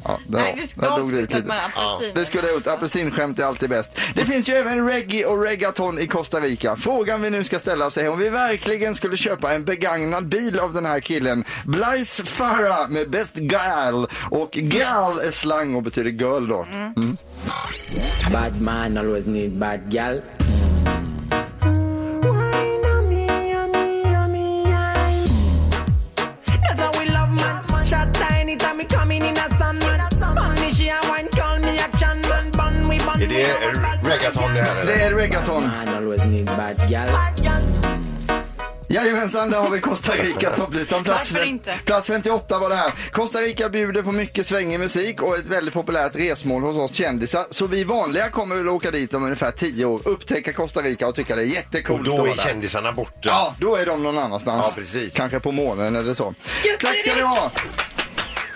Ja, 0.04 0.18
där, 0.26 0.38
Nej, 0.38 0.58
du 0.60 0.66
ska 0.66 0.80
där 0.80 0.98
dog 0.98 1.12
det 1.12 1.18
ut 1.18 1.34
lite. 1.34 1.52
apelsin. 1.52 2.14
Det 2.14 2.24
skulle 2.24 2.46
jag 2.46 2.54
gjort. 2.54 2.66
Apelsinskämt 2.66 3.38
är 3.38 3.44
alltid 3.44 3.70
bäst. 3.70 3.90
Det 4.14 4.24
finns 4.24 4.48
ju 4.48 4.52
även 4.52 4.88
reggae 4.88 5.24
och 5.24 5.42
reggaeton 5.42 5.98
i 5.98 6.06
Costa 6.06 6.40
Rica. 6.40 6.76
Frågan 6.76 7.22
vi 7.22 7.30
nu 7.30 7.44
ska 7.44 7.58
ställa 7.58 7.86
oss 7.86 7.96
är 7.96 8.10
om 8.10 8.18
vi 8.18 8.28
verkligen 8.30 8.94
skulle 8.94 9.16
köpa 9.16 9.54
en 9.54 9.64
begagnad 9.64 10.28
bil 10.28 10.58
av 10.58 10.74
den 10.74 10.86
här 10.86 11.00
killen. 11.00 11.44
Blaise 11.64 12.24
Farah 12.24 12.88
med 12.88 13.10
Best 13.10 13.34
Gal. 13.34 14.08
Och 14.30 14.50
gal 14.52 15.18
är 15.20 15.30
slang 15.30 15.74
och 15.74 15.82
betyder 15.82 16.10
girl 16.10 16.48
då. 16.48 16.66
Mm. 16.96 17.16
Bad 18.32 18.60
man 18.60 18.98
always 18.98 19.26
need 19.26 19.58
bad 19.58 19.90
gal. 19.92 20.22
Det 34.58 34.64
här 34.64 34.76
eller? 34.76 34.92
Det 34.96 35.02
är 35.02 35.14
reggaeton. 35.14 35.70
Gal. 36.90 37.08
Jajamensan, 38.90 39.50
där 39.50 39.60
har 39.60 39.70
vi 39.70 39.80
Costa 39.80 40.12
Rica 40.12 40.50
topplistan. 40.50 41.04
Plats, 41.04 41.32
Varför 41.32 41.44
fem- 41.44 41.54
inte? 41.54 41.74
plats 41.84 42.06
58 42.06 42.58
var 42.58 42.68
det 42.68 42.74
här. 42.74 42.92
Costa 43.12 43.38
Rica 43.38 43.68
bjuder 43.68 44.02
på 44.02 44.12
mycket 44.12 44.46
svängig 44.46 44.80
musik 44.80 45.22
och 45.22 45.36
ett 45.36 45.46
väldigt 45.46 45.74
populärt 45.74 46.16
resmål 46.16 46.62
hos 46.62 46.76
oss 46.76 46.92
kändisar. 46.94 47.44
Så 47.50 47.66
vi 47.66 47.84
vanliga 47.84 48.28
kommer 48.30 48.56
väl 48.56 48.68
åka 48.68 48.90
dit 48.90 49.14
om 49.14 49.24
ungefär 49.24 49.50
10 49.50 49.84
år, 49.84 50.00
upptäcka 50.04 50.52
Costa 50.52 50.80
Rica 50.80 51.06
och 51.08 51.14
tycka 51.14 51.36
det 51.36 51.42
är 51.42 51.46
Och 51.46 51.48
jättecoolt 51.52 52.08
att 52.08 52.16
då 52.16 52.24
är 52.26 52.36
där. 52.36 52.42
kändisarna 52.42 52.92
borta. 52.92 53.18
Ja, 53.22 53.54
då 53.60 53.76
är 53.76 53.86
de 53.86 54.02
någon 54.02 54.18
annanstans. 54.18 54.66
Ja, 54.76 54.82
precis. 54.82 55.12
Kanske 55.14 55.40
på 55.40 55.52
månen 55.52 55.96
eller 55.96 56.14
så. 56.14 56.34
Tack 56.80 57.00
ska 57.00 57.14
ni 57.14 57.20
ha! 57.22 57.50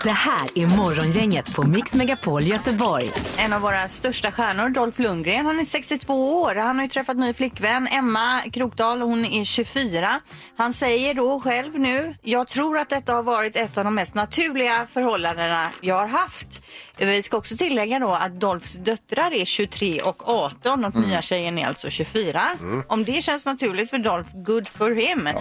Det 0.03 0.09
här 0.11 0.49
är 0.55 0.67
Morgongänget 0.77 1.53
på 1.55 1.63
Mix 1.63 1.93
Megapol 1.93 2.43
Göteborg. 2.43 3.11
En 3.37 3.53
av 3.53 3.61
våra 3.61 3.87
största 3.87 4.31
stjärnor, 4.31 4.69
Dolph 4.69 5.01
Lundgren, 5.01 5.45
han 5.45 5.59
är 5.59 5.65
62 5.65 6.41
år. 6.41 6.55
Han 6.55 6.75
har 6.75 6.83
ju 6.83 6.89
träffat 6.89 7.17
ny 7.17 7.33
flickvän, 7.33 7.87
Emma 7.87 8.41
Krokdal, 8.53 9.01
hon 9.01 9.25
är 9.25 9.43
24. 9.43 10.19
Han 10.57 10.73
säger 10.73 11.13
då 11.13 11.39
själv 11.39 11.79
nu, 11.79 12.15
jag 12.21 12.47
tror 12.47 12.77
att 12.77 12.89
detta 12.89 13.13
har 13.13 13.23
varit 13.23 13.55
ett 13.55 13.77
av 13.77 13.83
de 13.83 13.95
mest 13.95 14.13
naturliga 14.13 14.87
förhållandena 14.93 15.69
jag 15.81 15.95
har 15.95 16.07
haft. 16.07 16.61
Vi 16.97 17.23
ska 17.23 17.37
också 17.37 17.57
tillägga 17.57 17.99
då 17.99 18.09
att 18.11 18.39
Dolphs 18.39 18.73
döttrar 18.73 19.33
är 19.33 19.45
23 19.45 20.01
och 20.01 20.29
18 20.29 20.85
och 20.85 20.95
nya 20.95 21.21
tjejen 21.21 21.57
är 21.57 21.67
alltså 21.67 21.89
24. 21.89 22.41
Om 22.87 23.05
det 23.05 23.21
känns 23.23 23.45
naturligt 23.45 23.89
för 23.89 23.97
Dolph, 23.97 24.29
good 24.33 24.67
for 24.67 24.91
him. 24.91 25.27
Eh, 25.27 25.33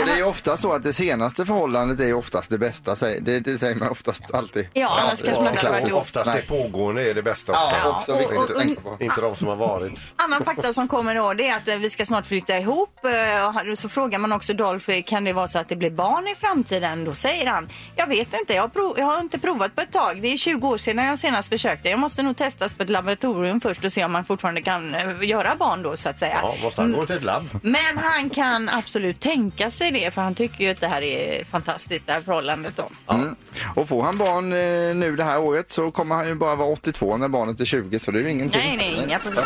Och 0.00 0.06
det 0.06 0.18
är 0.20 0.26
ofta 0.26 0.56
så 0.56 0.72
att 0.72 0.82
det 0.82 0.92
senaste 0.92 1.46
förhållandet 1.46 2.00
är 2.00 2.14
oftast 2.14 2.50
det 2.50 2.58
bästa. 2.58 2.94
Det, 3.20 3.39
det 3.44 3.58
säger 3.58 3.74
man 3.74 3.88
oftast 3.88 4.34
alltid. 4.34 4.68
Ja, 4.72 4.98
annars 5.00 5.22
kanske 5.22 5.42
man 5.42 5.52
inte 5.52 5.58
hade 5.66 5.70
varit 5.70 5.82
Och 5.84 5.88
ihop. 5.88 6.02
oftast 6.02 6.26
Nej. 6.26 6.44
det 6.48 6.48
pågående 6.62 7.10
är 7.10 7.14
det 7.14 7.22
bästa 7.22 7.52
också. 7.52 7.74
Ja, 7.82 7.98
också 7.98 8.18
viktigt 8.18 8.38
och- 8.38 8.44
att 8.44 8.50
och- 8.50 8.58
tänka 8.58 8.80
på. 8.80 8.96
Inte 9.00 9.20
de 9.20 9.36
som 9.36 9.46
har 9.46 9.56
varit. 9.56 10.00
Annan 10.16 10.44
fakta 10.44 10.72
som 10.72 10.88
kommer 10.88 11.14
då 11.14 11.34
det 11.34 11.48
är 11.48 11.56
att 11.56 11.68
eh, 11.68 11.76
vi 11.76 11.90
ska 11.90 12.06
snart 12.06 12.26
flytta 12.26 12.58
ihop. 12.58 13.04
Eh, 13.04 13.74
Så 13.74 13.88
frågar 13.88 14.18
man 14.18 14.32
också 14.32 14.52
Dolph, 14.52 14.90
eh, 14.90 15.02
kan 15.02 15.24
det 15.24 15.32
vara 15.32 15.48
så 15.48 15.58
att 15.58 15.68
det 15.68 15.76
blir 15.76 15.90
barn 15.90 16.28
i 16.28 16.34
framtiden? 16.34 17.04
Då 17.04 17.14
säger 17.14 17.46
han, 17.46 17.68
jag 17.96 18.06
vet 18.06 18.34
inte, 18.34 18.54
jag 18.54 18.62
har, 18.62 18.68
prov, 18.68 18.94
jag 18.98 19.06
har 19.06 19.20
inte 19.20 19.38
provat 19.38 19.74
på 19.76 19.80
ett 19.82 19.92
tag. 19.92 20.22
Det 20.22 20.28
är 20.32 20.36
20 20.36 20.68
år 20.68 20.78
sedan 20.78 21.04
jag 21.04 21.18
senast 21.18 21.48
försökte. 21.48 21.88
Jag 21.88 21.98
måste 21.98 22.22
nog 22.22 22.36
testas 22.36 22.74
på 22.74 22.82
ett 22.82 22.90
laboratorium 22.90 23.60
först 23.60 23.84
och 23.84 23.92
se 23.92 24.04
om 24.04 24.12
man 24.12 24.24
fortfarande 24.24 24.62
kan 24.62 24.94
eh, 24.94 25.22
göra 25.28 25.56
barn 25.56 25.82
då 25.82 25.96
så 25.96 26.08
att 26.08 26.18
säga. 26.18 26.38
Ja, 26.42 26.54
måste 26.62 26.80
han 26.80 26.92
gå 26.92 27.06
till 27.06 27.16
ett 27.16 27.24
labb? 27.24 27.48
Men 27.62 27.98
han 27.98 28.30
kan 28.30 28.68
absolut 28.68 29.20
tänka 29.20 29.70
sig 29.70 29.90
det 29.90 30.10
för 30.14 30.22
han 30.22 30.34
tycker 30.34 30.64
ju 30.64 30.70
att 30.70 30.80
det 30.80 30.88
här 30.88 31.02
är 31.02 31.44
fantastiskt 31.44 32.06
det 32.06 32.12
här 32.12 32.20
förhållandet 32.20 32.72
då. 32.76 32.90
Mm. 33.30 33.72
Och 33.74 33.88
får 33.88 34.02
han 34.02 34.18
barn 34.18 34.52
eh, 34.52 34.96
nu 34.96 35.16
det 35.16 35.24
här 35.24 35.40
året 35.40 35.70
så 35.70 35.90
kommer 35.90 36.14
han 36.14 36.28
ju 36.28 36.34
bara 36.34 36.54
vara 36.56 36.68
82 36.68 37.16
när 37.16 37.28
barnet 37.28 37.60
är 37.60 37.64
20 37.64 37.98
så 37.98 38.10
det 38.10 38.18
är 38.18 38.22
ju 38.22 38.30
ingenting. 38.30 38.60
Nej, 38.60 38.76
nej, 38.76 39.04
inga 39.06 39.18
problem. 39.18 39.44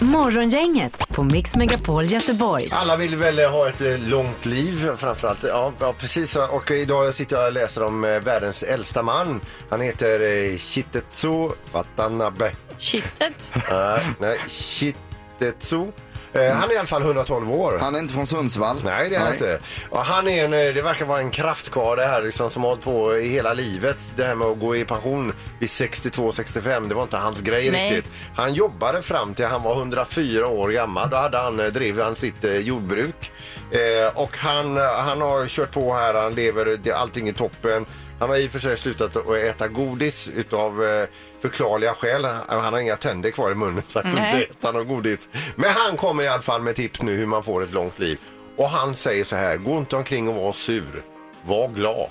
Morgongänget 0.00 1.08
på 1.08 1.22
Mix 1.22 1.56
Megapol 1.56 2.04
Göteborg. 2.04 2.66
Alla 2.72 2.96
vill 2.96 3.16
väl 3.16 3.38
ha 3.38 3.68
ett 3.68 3.80
eh, 3.80 3.98
långt 3.98 4.46
liv 4.46 4.90
framförallt. 4.96 5.42
Ja, 5.42 5.72
ja 5.80 5.94
precis. 5.98 6.36
Och 6.36 6.70
idag 6.70 7.14
sitter 7.14 7.36
jag 7.36 7.46
och 7.46 7.52
läser 7.52 7.82
om 7.82 8.04
eh, 8.04 8.20
världens 8.20 8.62
äldsta 8.62 9.02
man. 9.02 9.40
Han 9.70 9.80
heter 9.80 10.20
eh, 10.20 10.58
Shitetsu 10.58 11.48
Watanabe. 11.72 12.52
Shitet. 12.78 13.32
Uh, 13.56 14.08
nej, 14.18 14.38
Shitetsu. 14.48 15.86
Eh, 16.34 16.52
han 16.52 16.70
är 16.70 16.74
i 16.74 16.78
alla 16.78 16.86
fall 16.86 17.02
112 17.02 17.52
år. 17.52 17.78
Han 17.80 17.94
är 17.94 17.98
inte 17.98 18.14
från 18.14 18.26
Sundsvall. 18.26 18.80
Nej, 18.84 19.10
det 19.10 19.16
är 19.16 19.20
han 19.20 19.32
inte. 19.32 19.58
Och 19.90 20.04
han 20.04 20.28
är 20.28 20.44
en, 20.44 20.52
eh, 20.52 20.74
det 20.74 20.82
verkar 20.82 21.04
vara 21.04 21.18
en 21.18 21.30
kraftkarl 21.30 21.96
det 21.96 22.04
här 22.04 22.22
liksom, 22.22 22.50
som 22.50 22.62
har 22.62 22.70
hållit 22.70 22.84
på 22.84 23.16
i 23.16 23.28
hela 23.28 23.54
livet. 23.54 23.98
Det 24.16 24.24
här 24.24 24.34
med 24.34 24.46
att 24.48 24.60
gå 24.60 24.76
i 24.76 24.84
pension 24.84 25.32
vid 25.58 25.68
62-65, 25.68 26.88
det 26.88 26.94
var 26.94 27.02
inte 27.02 27.16
hans 27.16 27.40
grej 27.40 27.70
Nej. 27.70 27.94
riktigt. 27.94 28.12
Han 28.36 28.54
jobbade 28.54 29.02
fram 29.02 29.34
till 29.34 29.46
han 29.46 29.62
var 29.62 29.76
104 29.76 30.46
år 30.46 30.68
gammal. 30.68 31.10
Då 31.10 31.16
hade 31.16 31.38
han, 31.38 31.60
eh, 31.60 31.66
drev 31.66 32.00
han 32.00 32.16
sitt 32.16 32.44
eh, 32.44 32.56
jordbruk. 32.56 33.30
Eh, 33.70 34.16
och 34.16 34.36
han, 34.36 34.76
eh, 34.76 34.82
han 34.82 35.20
har 35.20 35.46
kört 35.46 35.72
på 35.72 35.94
här, 35.94 36.14
han 36.14 36.34
lever, 36.34 36.78
det, 36.82 36.92
allting 36.92 37.28
är 37.28 37.32
toppen. 37.32 37.86
Han 38.22 38.30
har 38.30 38.36
i 38.36 38.48
och 38.48 38.50
för 38.50 38.58
sig 38.58 38.76
slutat 38.76 39.16
att 39.16 39.36
äta 39.36 39.68
godis 39.68 40.28
utav 40.28 40.84
eh, 40.84 41.08
förklarliga 41.40 41.94
skäl. 41.94 42.24
Han, 42.24 42.60
han 42.60 42.72
har 42.72 42.80
inga 42.80 42.96
tänder 42.96 43.30
kvar 43.30 43.50
i 43.50 43.54
munnen 43.54 43.82
så 43.88 43.98
att 43.98 44.04
Nej. 44.04 44.12
inte 44.14 44.52
äta 44.52 44.72
någon 44.72 44.88
godis. 44.88 45.28
Men 45.56 45.70
han 45.70 45.96
kommer 45.96 46.22
i 46.22 46.28
alla 46.28 46.42
fall 46.42 46.62
med 46.62 46.76
tips 46.76 47.02
nu 47.02 47.16
hur 47.16 47.26
man 47.26 47.42
får 47.42 47.62
ett 47.62 47.72
långt 47.72 47.98
liv. 47.98 48.20
Och 48.56 48.68
han 48.68 48.96
säger 48.96 49.24
så 49.24 49.36
här, 49.36 49.56
gå 49.56 49.78
inte 49.78 49.96
omkring 49.96 50.28
och 50.28 50.34
var 50.34 50.52
sur. 50.52 51.02
Var 51.44 51.68
glad. 51.68 52.08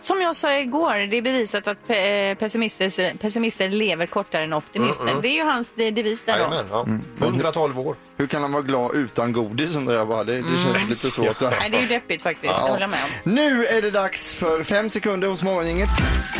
Som 0.00 0.20
jag 0.20 0.36
sa 0.36 0.54
igår, 0.54 1.06
det 1.10 1.16
är 1.16 1.22
bevisat 1.22 1.66
att 1.68 1.78
pe- 1.88 2.34
pessimister, 2.34 3.16
pessimister 3.18 3.68
lever 3.68 4.06
kortare 4.06 4.44
än 4.44 4.52
optimister. 4.52 5.14
Det 5.22 5.28
är 5.28 5.32
ju 5.34 5.42
hans 5.44 5.70
de- 5.74 5.90
devis 5.90 6.22
där. 6.24 6.32
Jajamän, 6.32 6.64
ja. 6.70 6.86
112 7.26 7.78
år. 7.80 7.96
Hur 8.16 8.26
kan 8.26 8.42
han 8.42 8.52
vara 8.52 8.62
glad 8.62 8.94
utan 8.94 9.32
godis 9.32 9.76
undrar 9.76 9.94
jag 9.94 10.08
bara. 10.08 10.24
Det, 10.24 10.36
det 10.36 10.42
känns 10.42 10.90
lite 10.90 11.10
svårt. 11.10 11.42
va? 11.42 11.52
Nej, 11.60 11.70
det 11.70 11.76
är 11.76 11.80
ju 11.82 11.86
deppigt 11.88 12.22
faktiskt, 12.22 12.52
håller 12.52 12.80
jag 12.80 12.90
med 12.90 12.98
om. 13.24 13.32
Nu 13.32 13.66
är 13.66 13.82
det 13.82 13.90
dags 13.90 14.34
för 14.34 14.64
fem 14.64 14.90
sekunder 14.90 15.28
hos 15.28 15.42
Morgongänget. 15.42 15.88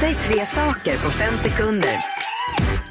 Säg 0.01 0.15
tre 0.15 0.47
saker 0.47 0.99
på 0.99 1.11
fem 1.11 1.37
sekunder. 1.37 1.99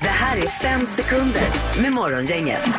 Det 0.02 0.08
här 0.10 0.38
är 0.38 0.42
fem 0.48 0.86
sekunder 0.86 1.44
med 1.82 1.92
Morgongänget. 1.92 2.70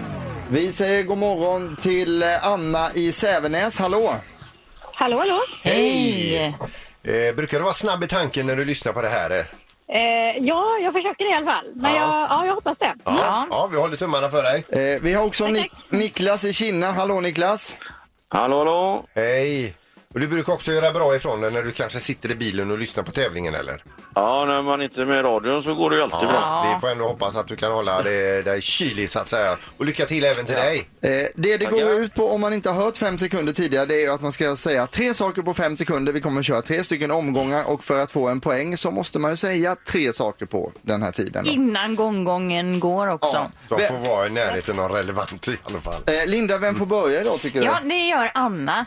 Vi 0.50 0.72
säger 0.72 1.02
god 1.02 1.18
morgon 1.18 1.76
till 1.80 2.22
eh, 2.22 2.46
Anna 2.46 2.92
i 2.94 3.12
Sävenäs. 3.12 3.78
Hallå! 3.78 4.14
Hallå, 4.94 5.18
hallå. 5.18 5.40
Hej! 5.62 6.56
Eh, 7.08 7.34
brukar 7.34 7.58
du 7.58 7.64
vara 7.64 7.74
snabb 7.74 8.04
i 8.04 8.06
tanken 8.06 8.46
när 8.46 8.56
du 8.56 8.64
lyssnar 8.64 8.92
på 8.92 9.02
det 9.02 9.08
här? 9.08 9.30
eh? 9.30 9.44
Eh, 9.96 10.36
ja, 10.40 10.78
jag 10.82 10.92
försöker 10.92 11.30
i 11.32 11.34
alla 11.34 11.46
fall. 11.46 11.64
Men 11.74 11.94
Ja. 11.94 12.00
Jag, 12.00 12.30
ja, 12.30 12.46
jag 12.46 12.54
hoppas 12.54 12.78
det. 12.78 12.94
Ja. 13.04 13.46
ja, 13.50 13.68
vi 13.72 13.76
håller 13.78 13.96
tummarna 13.96 14.28
för 14.30 14.42
dig. 14.42 14.64
Eh, 14.68 15.00
vi 15.02 15.14
har 15.14 15.24
också 15.26 15.44
Nik- 15.44 15.72
Niklas 15.88 16.44
i 16.44 16.52
Kina. 16.52 16.86
Hallå 16.86 17.20
Niklas! 17.20 17.76
Hallå, 18.28 18.58
hallå. 18.58 19.06
Hej! 19.14 19.74
Och 20.14 20.20
du 20.20 20.26
brukar 20.28 20.52
också 20.52 20.72
göra 20.72 20.92
bra 20.92 21.16
ifrån 21.16 21.40
dig 21.40 21.50
när 21.50 21.62
du 21.62 21.72
kanske 21.72 22.00
sitter 22.00 22.30
i 22.30 22.34
bilen 22.34 22.70
och 22.70 22.78
lyssnar 22.78 23.04
på 23.04 23.10
tävlingen 23.12 23.54
eller? 23.54 23.82
Ja, 24.14 24.44
när 24.44 24.62
man 24.62 24.82
inte 24.82 25.00
är 25.00 25.04
med 25.04 25.18
i 25.18 25.22
radion 25.22 25.62
så 25.62 25.74
går 25.74 25.90
det 25.90 25.96
ju 25.96 26.02
alltid 26.02 26.28
bra. 26.28 26.72
Vi 26.74 26.80
får 26.80 26.88
ändå 26.88 27.08
hoppas 27.08 27.36
att 27.36 27.48
du 27.48 27.56
kan 27.56 27.72
hålla 27.72 28.02
det 28.02 28.42
dig 28.42 28.60
kylig 28.60 29.10
så 29.10 29.18
att 29.18 29.28
säga. 29.28 29.56
Och 29.76 29.84
lycka 29.84 30.06
till 30.06 30.24
även 30.24 30.46
till 30.46 30.54
dig. 30.54 30.78
Eh, 31.02 31.10
det 31.34 31.56
det 31.56 31.64
går 31.64 31.90
ut 31.90 32.14
på 32.14 32.30
om 32.30 32.40
man 32.40 32.52
inte 32.52 32.70
har 32.70 32.84
hört 32.84 32.96
fem 32.96 33.18
sekunder 33.18 33.52
tidigare 33.52 33.86
det 33.86 33.94
är 33.94 34.00
ju 34.00 34.08
att 34.12 34.20
man 34.20 34.32
ska 34.32 34.56
säga 34.56 34.86
tre 34.86 35.14
saker 35.14 35.42
på 35.42 35.54
fem 35.54 35.76
sekunder. 35.76 36.12
Vi 36.12 36.20
kommer 36.20 36.40
att 36.40 36.46
köra 36.46 36.62
tre 36.62 36.84
stycken 36.84 37.10
omgångar 37.10 37.64
och 37.64 37.84
för 37.84 38.02
att 38.02 38.10
få 38.10 38.28
en 38.28 38.40
poäng 38.40 38.76
så 38.76 38.90
måste 38.90 39.18
man 39.18 39.30
ju 39.30 39.36
säga 39.36 39.76
tre 39.86 40.12
saker 40.12 40.46
på 40.46 40.72
den 40.82 41.02
här 41.02 41.12
tiden. 41.12 41.44
Då. 41.44 41.50
Innan 41.50 41.96
gånggången 41.96 42.80
går 42.80 43.06
också. 43.08 43.36
Ja. 43.36 43.50
Så 43.68 43.76
Vem- 43.76 43.88
får 43.88 44.10
vara 44.10 44.26
i 44.26 44.30
närheten 44.30 44.78
av 44.78 44.90
relevant 44.92 45.48
i 45.48 45.56
alla 45.64 45.80
fall. 45.80 46.02
Eh, 46.06 46.30
Linda, 46.30 46.58
vem 46.58 46.74
får 46.74 46.86
börja 46.86 47.20
idag 47.20 47.40
tycker 47.40 47.60
du? 47.60 47.66
Ja, 47.66 47.78
det 47.82 48.06
gör 48.08 48.30
Anna. 48.34 48.86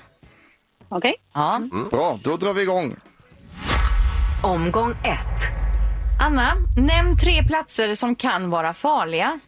Okej. 0.92 1.16
Ja. 1.34 1.62
Bra, 1.92 2.20
då 2.24 2.38
drar 2.38 2.54
vi 2.54 2.62
igång. 2.62 2.96
Omgång 4.44 4.92
ett. 4.92 5.40
Anna, 6.26 6.48
nämn 6.78 7.18
tre 7.18 7.44
platser 7.44 7.96
som 7.96 8.16
kan 8.16 8.50
vara 8.50 8.74
farliga. 8.74 9.40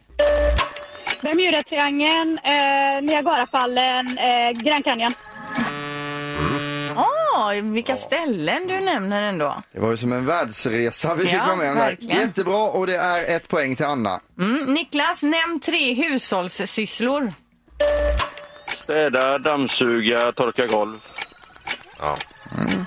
Bermudatriangeln, 1.22 2.38
eh, 2.44 3.02
Niagarafallen, 3.02 4.18
eh, 4.18 4.62
Grand 4.62 4.84
Canyon. 4.84 5.12
Åh, 6.96 7.52
vilka 7.62 7.96
ställen 7.96 8.66
du 8.68 8.80
nämner 8.80 9.22
ändå. 9.22 9.62
Det 9.72 9.80
var 9.80 9.90
ju 9.90 9.96
som 9.96 10.12
en 10.12 10.26
världsresa 10.26 11.14
vi 11.14 11.22
fick 11.24 11.32
Ja, 11.32 11.44
vara 11.46 11.56
med 11.56 11.70
om 11.72 11.78
där. 11.78 11.84
verkligen. 11.86 12.20
Jättebra 12.20 12.56
och 12.70 12.86
det 12.86 12.96
är 12.96 13.36
ett 13.36 13.48
poäng 13.48 13.76
till 13.76 13.86
Anna. 13.86 14.20
Mm. 14.38 14.74
Niklas, 14.74 15.22
nämn 15.22 15.60
tre 15.60 15.94
hushållssysslor. 15.94 17.32
Städa, 18.84 19.38
dammsuga, 19.38 20.32
torka 20.32 20.66
golv. 20.66 20.98
Ja. 22.00 22.16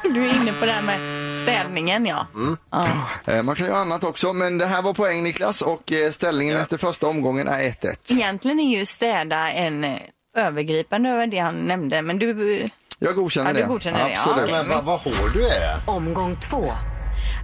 Du 0.03 0.25
är 0.27 0.35
inne 0.35 0.53
på 0.59 0.65
det 0.65 0.71
här 0.71 0.81
med 0.81 0.99
städningen, 1.41 2.05
ja. 2.05 2.27
ja. 2.71 2.87
Eh, 3.33 3.43
man 3.43 3.55
kan 3.55 3.67
göra 3.67 3.77
annat 3.77 4.03
också 4.03 4.33
men 4.33 4.57
det 4.57 4.65
här 4.65 4.81
var 4.81 4.93
poäng 4.93 5.23
Niklas 5.23 5.61
och 5.61 5.91
eh, 5.91 6.11
ställningen 6.11 6.57
efter 6.57 6.77
första 6.77 7.07
omgången 7.07 7.47
är 7.47 7.59
1-1. 7.59 7.95
Egentligen 8.11 8.59
är 8.59 8.77
ju 8.79 8.85
städa 8.85 9.51
en 9.51 9.83
eh, 9.83 9.97
övergripande 10.37 11.09
över 11.09 11.27
det 11.27 11.37
han 11.39 11.55
nämnde, 11.55 12.01
men 12.01 12.19
du... 12.19 12.65
Jag 12.99 13.15
godkänner 13.15 13.49
Ja, 13.49 13.53
du 13.55 13.61
det. 13.61 13.67
godkänner 13.67 14.03
det, 14.03 14.09
ja. 14.11 14.17
Absolut. 14.17 14.43
Okej. 14.43 14.53
Men 14.67 14.69
vad, 14.69 14.83
vad 14.83 14.99
hård 14.99 15.33
du 15.33 15.47
är. 15.47 15.77
Omgång 15.85 16.35
två. 16.35 16.73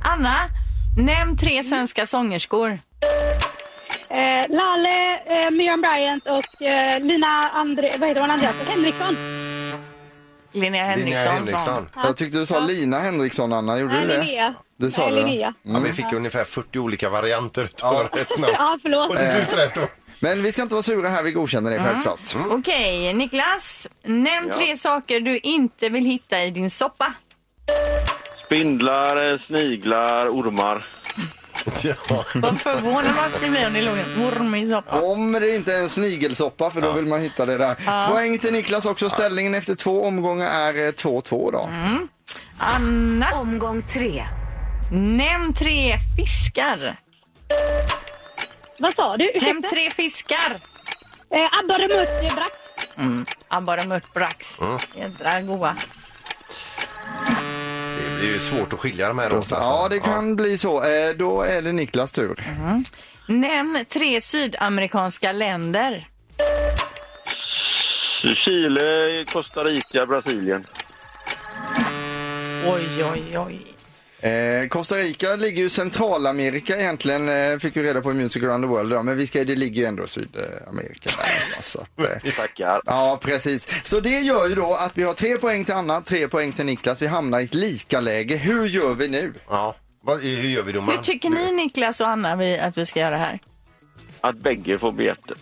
Anna, 0.05 0.33
Nämn 0.97 1.37
tre 1.37 1.63
svenska 1.63 2.07
sångerskor. 2.07 2.79
Eh, 4.09 4.45
Lale, 4.49 5.13
eh, 5.25 5.51
Miriam 5.51 5.81
Bryant 5.81 6.27
och 6.27 6.61
eh, 6.67 6.99
Lina 6.99 7.27
Andre, 7.53 7.91
vad 7.99 8.09
heter 8.09 8.21
hon, 8.21 8.31
Andreas 8.31 8.55
Henriksson. 8.67 9.15
Linnea 10.53 10.83
Henriksson. 10.85 11.35
Linnea 11.35 11.57
Henriksson. 11.57 11.89
Jag 11.95 12.17
tyckte 12.17 12.37
du 12.37 12.45
sa 12.45 12.59
Lina 12.59 12.99
Henriksson, 12.99 13.53
Anna. 13.53 13.79
Gjorde 13.79 13.93
du 14.01 14.07
Nej, 14.07 14.17
det? 14.17 14.23
Linnea. 14.23 14.53
Det 14.79 14.91
sa 14.91 15.01
Nej, 15.01 15.11
du, 15.15 15.21
va? 15.21 15.27
Linnea. 15.27 15.53
Ja, 15.63 15.79
vi 15.79 15.93
fick 15.93 16.13
ungefär 16.13 16.43
40 16.43 16.79
olika 16.79 17.09
varianter 17.09 17.69
av 17.83 18.07
rätt 18.07 18.29
namn. 18.29 18.53
Ja, 18.57 18.79
förlåt. 18.81 19.09
Och 19.09 19.17
till 19.17 19.31
slut 19.31 19.59
rätt 19.59 19.75
då. 19.75 19.81
Men 20.19 20.43
vi 20.43 20.51
ska 20.51 20.61
inte 20.61 20.75
vara 20.75 20.83
sura 20.83 21.09
här, 21.09 21.23
vi 21.23 21.31
godkänner 21.31 21.71
det 21.71 21.79
självklart. 21.79 22.35
Okej, 22.51 23.13
Niklas. 23.13 23.87
Nämn 24.03 24.51
tre 24.51 24.77
saker 24.77 25.19
du 25.19 25.37
inte 25.37 25.89
vill 25.89 26.05
hitta 26.05 26.43
i 26.43 26.49
din 26.49 26.69
soppa. 26.69 27.13
Spindlar, 28.45 29.33
eh, 29.33 29.39
sniglar, 29.47 30.29
ormar. 30.29 30.87
Ja. 31.83 31.95
Vad 32.35 32.61
förvånad 32.61 33.15
man 33.15 33.31
skulle 33.31 33.51
bli 33.51 33.65
om 33.65 33.73
det 33.73 33.81
låg 33.81 33.97
en 33.97 34.25
orm 34.25 34.55
i 34.55 34.69
soppan. 34.69 35.03
Om 35.03 35.31
det 35.31 35.55
inte 35.55 35.73
är 35.73 35.77
en 35.79 35.89
snigelsoppa, 35.89 36.71
för 36.71 36.81
då 36.81 36.91
vill 36.91 37.05
man 37.05 37.21
hitta 37.21 37.45
det 37.45 37.57
där. 37.57 38.07
Poäng 38.09 38.37
till 38.39 38.53
Niklas 38.53 38.85
också. 38.85 39.09
Ställningen 39.09 39.55
efter 39.55 39.75
två 39.75 40.03
omgångar 40.05 40.47
är 40.49 40.73
eh, 40.87 40.91
2-2 40.91 41.51
då. 41.51 41.69
Anna, 42.57 43.27
Omgång 43.33 43.81
tre. 43.81 44.23
nämn 44.91 45.53
tre 45.53 45.97
fiskar. 46.17 46.95
Vad 48.79 48.93
sa 48.95 49.17
du? 49.17 49.31
Nämn 49.41 49.63
tre 49.71 49.89
fiskar. 49.91 50.59
Eh, 51.31 51.59
Abborre, 51.59 51.87
mutt, 51.99 52.35
brax. 52.35 52.55
Abborre, 53.47 53.85
mört, 53.87 54.13
brax. 54.13 54.57
Jädra 54.95 55.41
goa. 55.41 55.75
Det 58.23 58.27
blir 58.27 58.35
ju 58.35 58.41
svårt 58.41 58.73
att 58.73 58.79
skilja 58.79 59.07
de 59.07 59.19
här 59.19 59.27
åt. 59.27 59.33
alltså. 59.35 59.55
Ja, 59.55 59.87
det 59.89 59.99
kan 59.99 60.35
bli 60.35 60.57
så. 60.57 60.83
Eh, 60.83 61.13
Då 61.17 61.41
är 61.41 61.61
det 61.61 61.71
Niklas 61.71 62.11
tur. 62.11 62.35
Nämn 63.27 63.85
tre 63.89 64.21
sydamerikanska 64.21 65.31
länder. 65.31 66.07
Chile, 68.35 69.25
Costa 69.33 69.63
Rica, 69.63 70.05
Brasilien. 70.05 70.65
Oj, 72.67 73.03
oj, 73.13 73.37
oj. 73.37 73.72
Eh, 74.23 74.67
Costa 74.67 74.95
Rica 74.95 75.35
ligger 75.35 75.57
ju 75.59 75.65
i 75.65 75.69
Centralamerika 75.69 76.77
egentligen, 76.79 77.29
eh, 77.29 77.57
fick 77.59 77.77
vi 77.77 77.83
reda 77.83 78.01
på 78.01 78.11
i 78.11 78.13
Music 78.13 78.43
around 78.43 78.63
the 78.63 78.67
world 78.67 78.91
idag. 78.91 79.05
Men 79.05 79.17
vi 79.17 79.27
ska, 79.27 79.43
det 79.43 79.55
ligger 79.55 79.81
ju 79.81 79.87
ändå 79.87 80.03
i 80.03 80.07
Sydamerika. 80.07 81.09
Där 81.17 81.61
så 81.61 81.81
att, 81.81 81.99
eh, 81.99 82.05
Vi 82.23 82.31
tackar. 82.31 82.81
Ja, 82.85 83.19
precis. 83.21 83.67
Så 83.83 83.99
det 83.99 84.19
gör 84.19 84.47
ju 84.49 84.55
då 84.55 84.73
att 84.75 84.97
vi 84.97 85.03
har 85.03 85.13
tre 85.13 85.37
poäng 85.37 85.65
till 85.65 85.73
Anna, 85.73 86.01
tre 86.01 86.27
poäng 86.27 86.51
till 86.51 86.65
Niklas. 86.65 87.01
Vi 87.01 87.07
hamnar 87.07 87.39
i 87.39 87.43
ett 87.43 87.53
lika 87.53 87.99
läge. 87.99 88.35
Hur 88.35 88.65
gör 88.65 88.93
vi 88.93 89.07
nu? 89.07 89.33
Ja. 89.49 89.75
Vad, 90.03 90.21
hur 90.21 90.29
gör 90.49 90.61
vi 90.63 90.71
Hur 90.71 90.73
domaren? 90.73 91.01
tycker 91.03 91.29
ni 91.29 91.51
Niklas 91.51 92.01
och 92.01 92.07
Anna 92.07 92.35
vi, 92.35 92.59
att 92.59 92.77
vi 92.77 92.85
ska 92.85 92.99
göra 92.99 93.17
här? 93.17 93.39
Att 94.21 94.43
bägge 94.43 94.79
får 94.79 94.91
biljetter. 94.91 95.35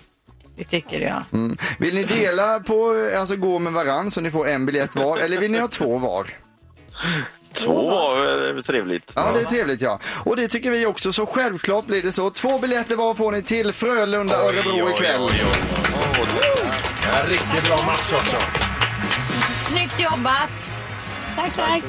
Det 0.58 0.64
tycker 0.64 1.02
jag. 1.02 1.24
Mm. 1.34 1.58
Vill 1.80 1.96
ni 1.96 2.04
dela 2.04 2.60
på, 2.60 3.10
eh, 3.14 3.20
alltså 3.20 3.36
gå 3.36 3.60
med 3.60 3.74
varann 3.74 4.12
så 4.12 4.22
ni 4.22 4.32
får 4.32 4.48
en 4.48 4.66
biljett 4.66 4.96
var, 4.96 5.18
eller 5.18 5.40
vill 5.40 5.52
ni 5.52 5.60
ha 5.60 5.68
två 5.68 5.98
var? 5.98 6.28
Två 7.54 7.90
var 7.90 8.21
eh, 8.58 8.64
trevligt. 8.64 9.04
Ja, 9.16 9.32
det 9.34 9.40
är 9.42 9.46
trevligt 9.46 9.82
ja. 9.82 10.00
Och 10.26 10.36
det 10.36 10.48
tycker 10.48 10.72
vi 10.72 10.86
också, 10.86 11.14
så 11.14 11.26
självklart 11.26 11.86
blir 11.86 12.02
det 12.04 12.12
så. 12.12 12.30
Två 12.30 12.60
biljetter 12.60 12.96
var 12.96 13.16
får 13.16 13.32
ni 13.32 13.42
till 13.42 13.74
Frölunda, 13.74 14.36
Örebro 14.36 14.90
ikväll. 14.90 15.22
oj, 15.22 15.32
oj. 16.22 16.28
Ja, 17.04 17.30
riktigt 17.30 17.68
bra 17.68 17.78
match 17.86 18.14
också. 18.14 18.36
Snyggt 19.60 20.00
jobbat! 20.00 20.74
Tack, 21.36 21.56
tack. 21.56 21.84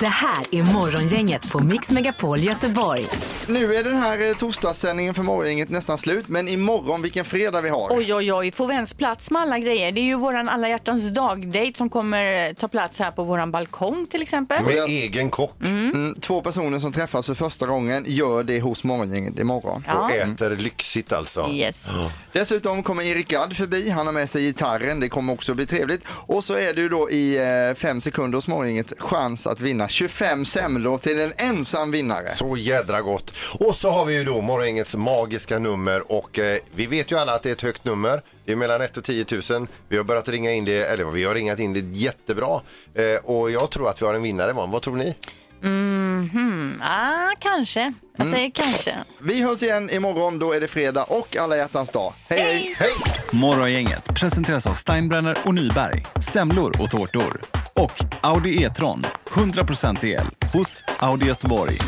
Det 0.00 0.06
här 0.06 0.46
är 0.50 0.62
Morgongänget 0.62 1.50
på 1.50 1.60
Mix 1.60 1.90
Megapol 1.90 2.40
Göteborg. 2.40 3.06
Nu 3.46 3.74
är 3.74 3.84
den 3.84 3.96
här 3.96 4.28
eh, 4.28 4.36
torsdagssändningen 4.36 5.14
för 5.14 5.22
morgongänget 5.22 5.68
nästan 5.68 5.98
slut, 5.98 6.28
men 6.28 6.48
imorgon 6.48 7.02
vilken 7.02 7.24
fredag 7.24 7.60
vi 7.60 7.68
har. 7.68 7.88
Oj, 7.90 8.14
oj, 8.14 8.32
oj. 8.32 8.52
Får 8.52 8.66
vi 8.66 8.74
ens 8.74 8.94
plats 8.94 9.30
med 9.30 9.42
alla 9.42 9.58
grejer? 9.58 9.92
Det 9.92 10.00
är 10.00 10.04
ju 10.04 10.14
våran 10.14 10.48
alla 10.48 10.68
hjärtans 10.68 11.10
dag-date 11.10 11.72
som 11.74 11.90
kommer 11.90 12.48
eh, 12.48 12.52
ta 12.52 12.68
plats 12.68 12.98
här 12.98 13.10
på 13.10 13.24
våran 13.24 13.50
balkong 13.50 14.06
till 14.10 14.22
exempel. 14.22 14.64
Med 14.64 14.74
egen 14.74 15.30
kock. 15.30 15.60
Mm, 15.64 16.14
två 16.20 16.42
personer 16.42 16.78
som 16.78 16.92
träffas 16.92 17.26
för 17.26 17.34
första 17.34 17.66
gången 17.66 18.04
gör 18.06 18.44
det 18.44 18.60
hos 18.60 18.84
morgongänget 18.84 19.38
imorgon. 19.38 19.84
Ja. 19.86 20.04
Och 20.04 20.10
äter 20.10 20.56
lyxigt 20.56 21.12
alltså. 21.12 21.48
Yes. 21.52 21.88
Dessutom 22.32 22.82
kommer 22.82 23.02
Erik 23.02 23.28
Gadd 23.28 23.56
förbi, 23.56 23.90
han 23.90 24.06
har 24.06 24.12
med 24.12 24.30
sig 24.30 24.42
gitarren, 24.42 25.00
det 25.00 25.08
kommer 25.08 25.32
också 25.32 25.54
bli 25.54 25.66
trevligt. 25.66 26.04
Och 26.08 26.44
så 26.44 26.54
är 26.54 26.74
det 26.74 26.80
ju 26.80 26.88
då 26.88 27.10
i 27.10 27.36
eh, 27.36 27.76
fem 27.76 28.00
sekunder 28.00 28.36
hos 28.36 28.48
morgongänget 28.48 28.92
chans 28.98 29.46
att 29.46 29.60
vinna 29.86 29.88
25 29.88 30.44
semlor 30.44 30.98
till 30.98 31.20
en 31.20 31.32
ensam 31.36 31.90
vinnare. 31.90 32.34
Så 32.34 32.56
jädra 32.56 33.02
gott. 33.02 33.34
Och 33.58 33.74
så 33.74 33.90
har 33.90 34.04
vi 34.04 34.14
ju 34.14 34.24
då 34.24 34.40
morgongängets 34.40 34.94
magiska 34.94 35.58
nummer 35.58 36.12
och 36.12 36.38
eh, 36.38 36.58
vi 36.74 36.86
vet 36.86 37.12
ju 37.12 37.18
alla 37.18 37.34
att 37.34 37.42
det 37.42 37.48
är 37.48 37.52
ett 37.52 37.62
högt 37.62 37.84
nummer. 37.84 38.22
Det 38.44 38.52
är 38.52 38.56
mellan 38.56 38.80
1 38.80 38.96
och 38.96 39.04
10 39.04 39.26
000. 39.50 39.66
Vi 39.88 39.96
har 39.96 40.04
börjat 40.04 40.28
ringa 40.28 40.52
in 40.52 40.64
det, 40.64 40.84
eller 40.84 41.04
vi 41.04 41.24
har 41.24 41.34
ringat 41.34 41.58
in 41.58 41.72
det 41.72 41.98
jättebra. 41.98 42.60
Eh, 42.94 43.24
och 43.24 43.50
jag 43.50 43.70
tror 43.70 43.88
att 43.88 44.02
vi 44.02 44.06
har 44.06 44.14
en 44.14 44.22
vinnare 44.22 44.50
imorgon. 44.50 44.70
Vad 44.70 44.82
tror 44.82 44.96
ni? 44.96 45.14
Mhm. 45.62 46.82
Ah, 46.84 47.30
kanske. 47.38 47.92
Jag 48.16 48.26
säger 48.26 48.50
kanske. 48.50 49.04
Vi 49.20 49.42
hörs 49.42 49.62
igen 49.62 49.90
imorgon, 49.90 50.38
då 50.38 50.52
är 50.52 50.60
det 50.60 50.68
fredag 50.68 51.04
och 51.04 51.36
alla 51.36 51.56
hjärtans 51.56 51.90
dag. 51.90 52.12
hej! 52.28 52.38
hej. 52.40 52.74
Hej! 52.78 52.92
Morgongänget 53.32 54.14
presenteras 54.14 54.66
av 54.66 54.74
Steinbrenner 54.74 55.36
och 55.44 55.54
Nyberg, 55.54 56.06
semlor 56.32 56.72
och 56.82 56.90
tårtor. 56.90 57.40
Och 57.74 58.04
Audi 58.20 58.62
E-tron, 58.62 59.02
100% 59.30 60.04
el, 60.04 60.26
hos 60.52 60.84
Audi 60.98 61.26
Göteborg. 61.26 61.78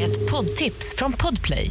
Ett 0.00 0.30
poddtips 0.30 0.94
från 0.96 1.12
Podplay. 1.12 1.70